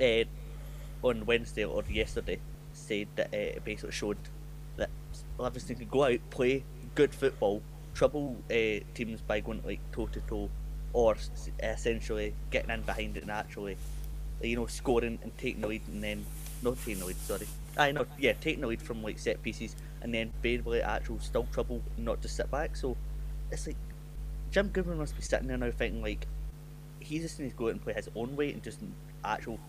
[0.01, 2.39] uh, on Wednesday or yesterday,
[2.73, 4.17] said that uh, it basically showed
[4.77, 4.89] that
[5.37, 6.63] Livingston could go out, play
[6.95, 7.61] good football,
[7.93, 10.49] trouble uh, teams by going like toe to toe,
[10.93, 11.15] or
[11.61, 13.43] essentially getting in behind it uh,
[14.41, 16.25] you know, scoring and taking the lead and then
[16.61, 17.17] not taking the lead.
[17.17, 20.73] Sorry, I know, yeah, taking the lead from like set pieces and then being able
[20.73, 22.75] to actual still trouble, not to sit back.
[22.75, 22.95] So
[23.51, 23.77] it's like
[24.51, 26.27] Jim Goodwin must be sitting there now thinking like
[26.99, 28.79] he just needs to go out and play his own way and just
[29.23, 29.59] actual,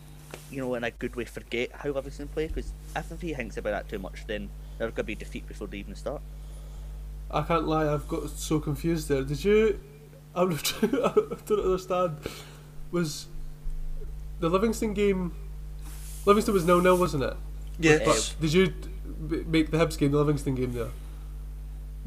[0.51, 2.47] you know, in a good way forget how Livingston play.
[2.49, 5.67] Because if he thinks about that too much, then there's going to be defeat before
[5.69, 6.21] they even start.
[7.31, 9.23] I can't lie, I've got so confused there.
[9.23, 9.81] Did you?
[10.35, 11.13] I'm trying, I
[11.47, 12.17] don't understand.
[12.93, 13.27] Was
[14.41, 15.33] the Livingston game?
[16.25, 17.35] Livingston was nil nil, wasn't it?
[17.79, 18.35] Yes.
[18.41, 18.73] Did you
[19.47, 20.89] make the Hibs game the Livingston game there?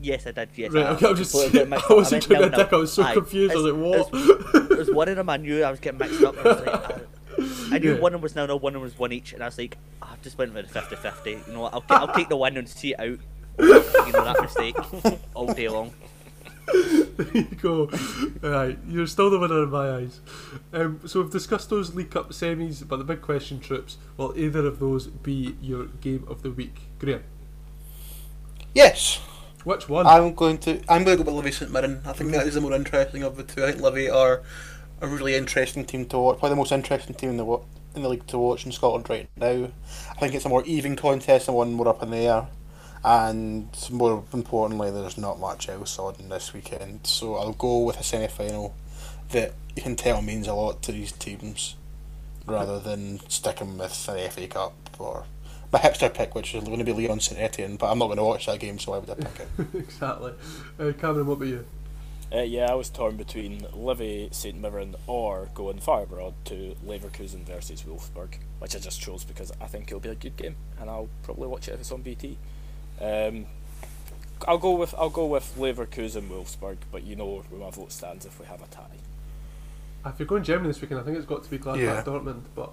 [0.01, 0.49] Yes, I did.
[0.55, 0.85] Yes, right.
[0.85, 1.07] I, Okay.
[1.09, 1.31] I'm just.
[1.31, 2.65] completely got mixed I wasn't meant trying to nil-nil.
[2.65, 2.73] dick.
[2.73, 3.51] I was so Aye, confused.
[3.51, 4.53] I was it's- like, what?
[4.55, 6.37] it's- There's one of them I knew I was getting mixed up.
[6.37, 6.95] I, was like,
[7.71, 7.99] I, I knew Yeah.
[7.99, 9.57] one of them was nil nil, one of them was one each, and I was
[9.57, 11.47] like, "Ah, I just went with the 50-50.
[11.47, 11.73] You know what?
[11.73, 13.19] I'll, I'll take the win and see it out.
[13.59, 14.75] You know that mistake
[15.35, 15.93] all day long.
[16.71, 17.89] there you go.
[18.43, 20.19] All right, you're still the winner in my eyes.
[20.71, 24.65] Um, so we've discussed those League Cup semis, but the big question, troops, will either
[24.67, 26.81] of those be your game of the week?
[26.99, 27.23] Graeme,
[28.73, 29.19] Yes.
[29.63, 30.05] which one?
[30.07, 32.01] I'm going to I'm going to go with Livi St Mirren.
[32.05, 33.63] I think that is the more interesting of the two.
[33.65, 34.41] I think Livi are
[35.01, 36.39] a really interesting team to watch.
[36.39, 37.59] Probably the most interesting team in the
[37.95, 39.69] in the league to watch in Scotland right now.
[40.11, 42.47] I think it's a more even contest and one more up in the air.
[43.03, 47.07] And more importantly, there's not much else on this weekend.
[47.07, 48.75] So I'll go with a semi final
[49.29, 51.75] that you can tell means a lot to these teams
[52.45, 55.25] rather than sticking with an FA Cup or
[55.71, 58.17] my hipster pick, which is going to be Lyon St Etienne, but I'm not going
[58.17, 59.67] to watch that game, so why would I pick it?
[59.75, 60.33] exactly.
[60.79, 61.65] Uh, Cameron, what about you?
[62.31, 67.43] Uh, yeah, I was torn between Livi, St Mirren, or going far abroad to Leverkusen
[67.43, 70.89] versus Wolfsburg, which I just chose because I think it'll be a good game, and
[70.91, 72.37] I'll probably watch it if it's on BT.
[73.01, 73.47] Um,
[74.47, 78.25] I'll go with I'll go with Leverkusen Wolfsburg, but you know where my vote stands
[78.25, 78.85] if we have a tie.
[80.05, 82.03] If you're going Germany this weekend, I think it's got to be Gladbach Yeah.
[82.03, 82.71] Dortmund, but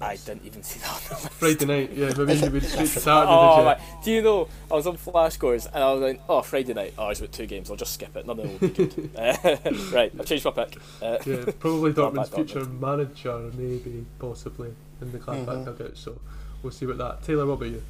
[0.00, 0.90] I didn't even see that.
[0.90, 1.30] on the list.
[1.30, 3.66] Friday night, yeah, maybe you would straight to Saturday, Oh, did you?
[3.66, 3.80] right.
[4.04, 6.94] Do you know, I was on Flash Scores and I was like, oh, Friday night.
[6.96, 7.68] Oh, it's with two games.
[7.68, 8.24] I'll just skip it.
[8.24, 9.10] None of them will be good.
[9.92, 10.76] right, I've changed my pick.
[11.02, 12.34] Uh, Yeah, probably Gladbach Dortmund's Dortmund.
[12.34, 16.20] future manager, maybe, possibly, in the Gladbach dugout, so
[16.62, 17.26] we'll see about that.
[17.26, 17.82] Taylor, what about you?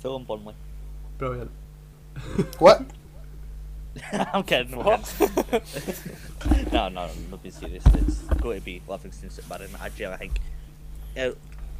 [0.00, 0.54] Fulham Burnley.
[1.18, 1.50] Brilliant.
[2.58, 2.82] What?
[4.12, 4.76] I'm kidding.
[4.76, 5.04] What?
[5.18, 6.72] kidding.
[6.72, 7.84] no, no, no, be serious.
[7.94, 9.70] It's going to be Livingston St Mirren.
[9.80, 10.40] I genuinely think.
[11.16, 11.30] Uh,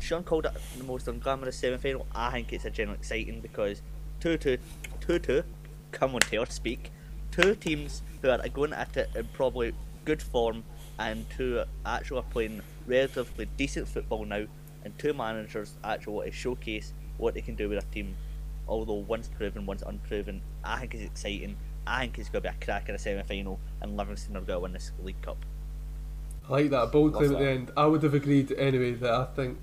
[0.00, 2.06] Seán called it the most unglamorous semi final.
[2.14, 3.82] I think it's a genuinely exciting because
[4.20, 4.58] 2 2
[5.00, 5.42] 2 2,
[5.92, 6.90] come on, Taylor, speak.
[7.30, 9.72] Two teams who are going at it in probably
[10.04, 10.62] good form
[10.98, 14.44] and two actually are playing relatively decent football now,
[14.84, 18.14] and two managers actually want to showcase what they can do with a team
[18.68, 20.40] although one's proven, one's unproven.
[20.62, 21.56] I think it's exciting.
[21.86, 24.40] I think it's going to be a crack in a semi final, and Livingston are
[24.40, 25.44] going to win this League Cup.
[26.48, 27.70] I like that bold claim at the end.
[27.76, 29.58] I would have agreed anyway that I think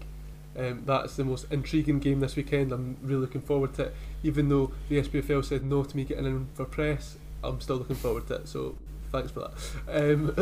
[0.58, 2.72] um, that's the most intriguing game this weekend.
[2.72, 3.96] I'm really looking forward to it.
[4.24, 7.96] Even though the SPFL said no to me getting in for press, I'm still looking
[7.96, 8.48] forward to it.
[8.48, 8.76] So
[9.12, 9.54] thanks for that.
[9.88, 10.36] Um,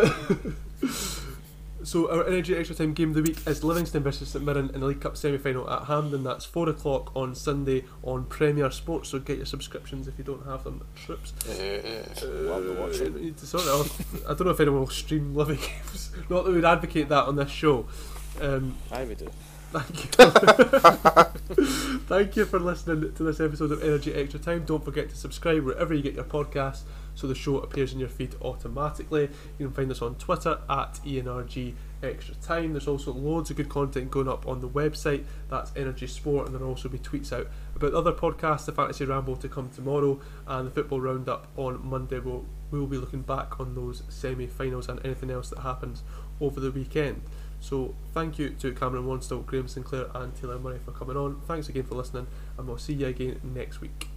[1.83, 4.81] so our ENRG Extra Time game of the week is Livingston versus St Mirren in
[4.81, 6.23] the League Cup semi-final at Hampden.
[6.23, 9.09] That's four o'clock on Sunday on Premier Sports.
[9.09, 10.85] So get your subscriptions if you don't have them.
[10.95, 11.33] Troops.
[11.47, 13.13] Love to watch it.
[13.13, 14.25] We need to sort it off.
[14.25, 16.11] I don't know if anyone will stream Livi games.
[16.29, 17.87] Not that we'd advocate that on this show.
[18.41, 19.29] Um, I would do.
[19.71, 20.09] thank you.
[22.07, 24.65] thank you for listening to this episode of ENRG Extra Time.
[24.65, 26.81] Don't forget to subscribe wherever you get your podcasts
[27.19, 29.29] so the show appears in your feed automatically.
[29.57, 32.71] You can find us on Twitter at ENRG Extra Time.
[32.71, 35.25] There's also loads of good content going up on the website.
[35.49, 39.35] That's ENRG Sport, and there'll also be tweets out about other podcasts, the Fantasy Ramble
[39.37, 42.19] to come tomorrow, and the Football Roundup on Monday.
[42.19, 46.03] We'll, we'll be looking back on those semi finals and anything else that happens
[46.39, 47.21] over the weekend.
[47.59, 51.41] So thank you to Cameron Wanstall, Graeme Sinclair, and Taylor Murray for coming on.
[51.41, 54.08] Thanks again for listening, and we'll see you again next week.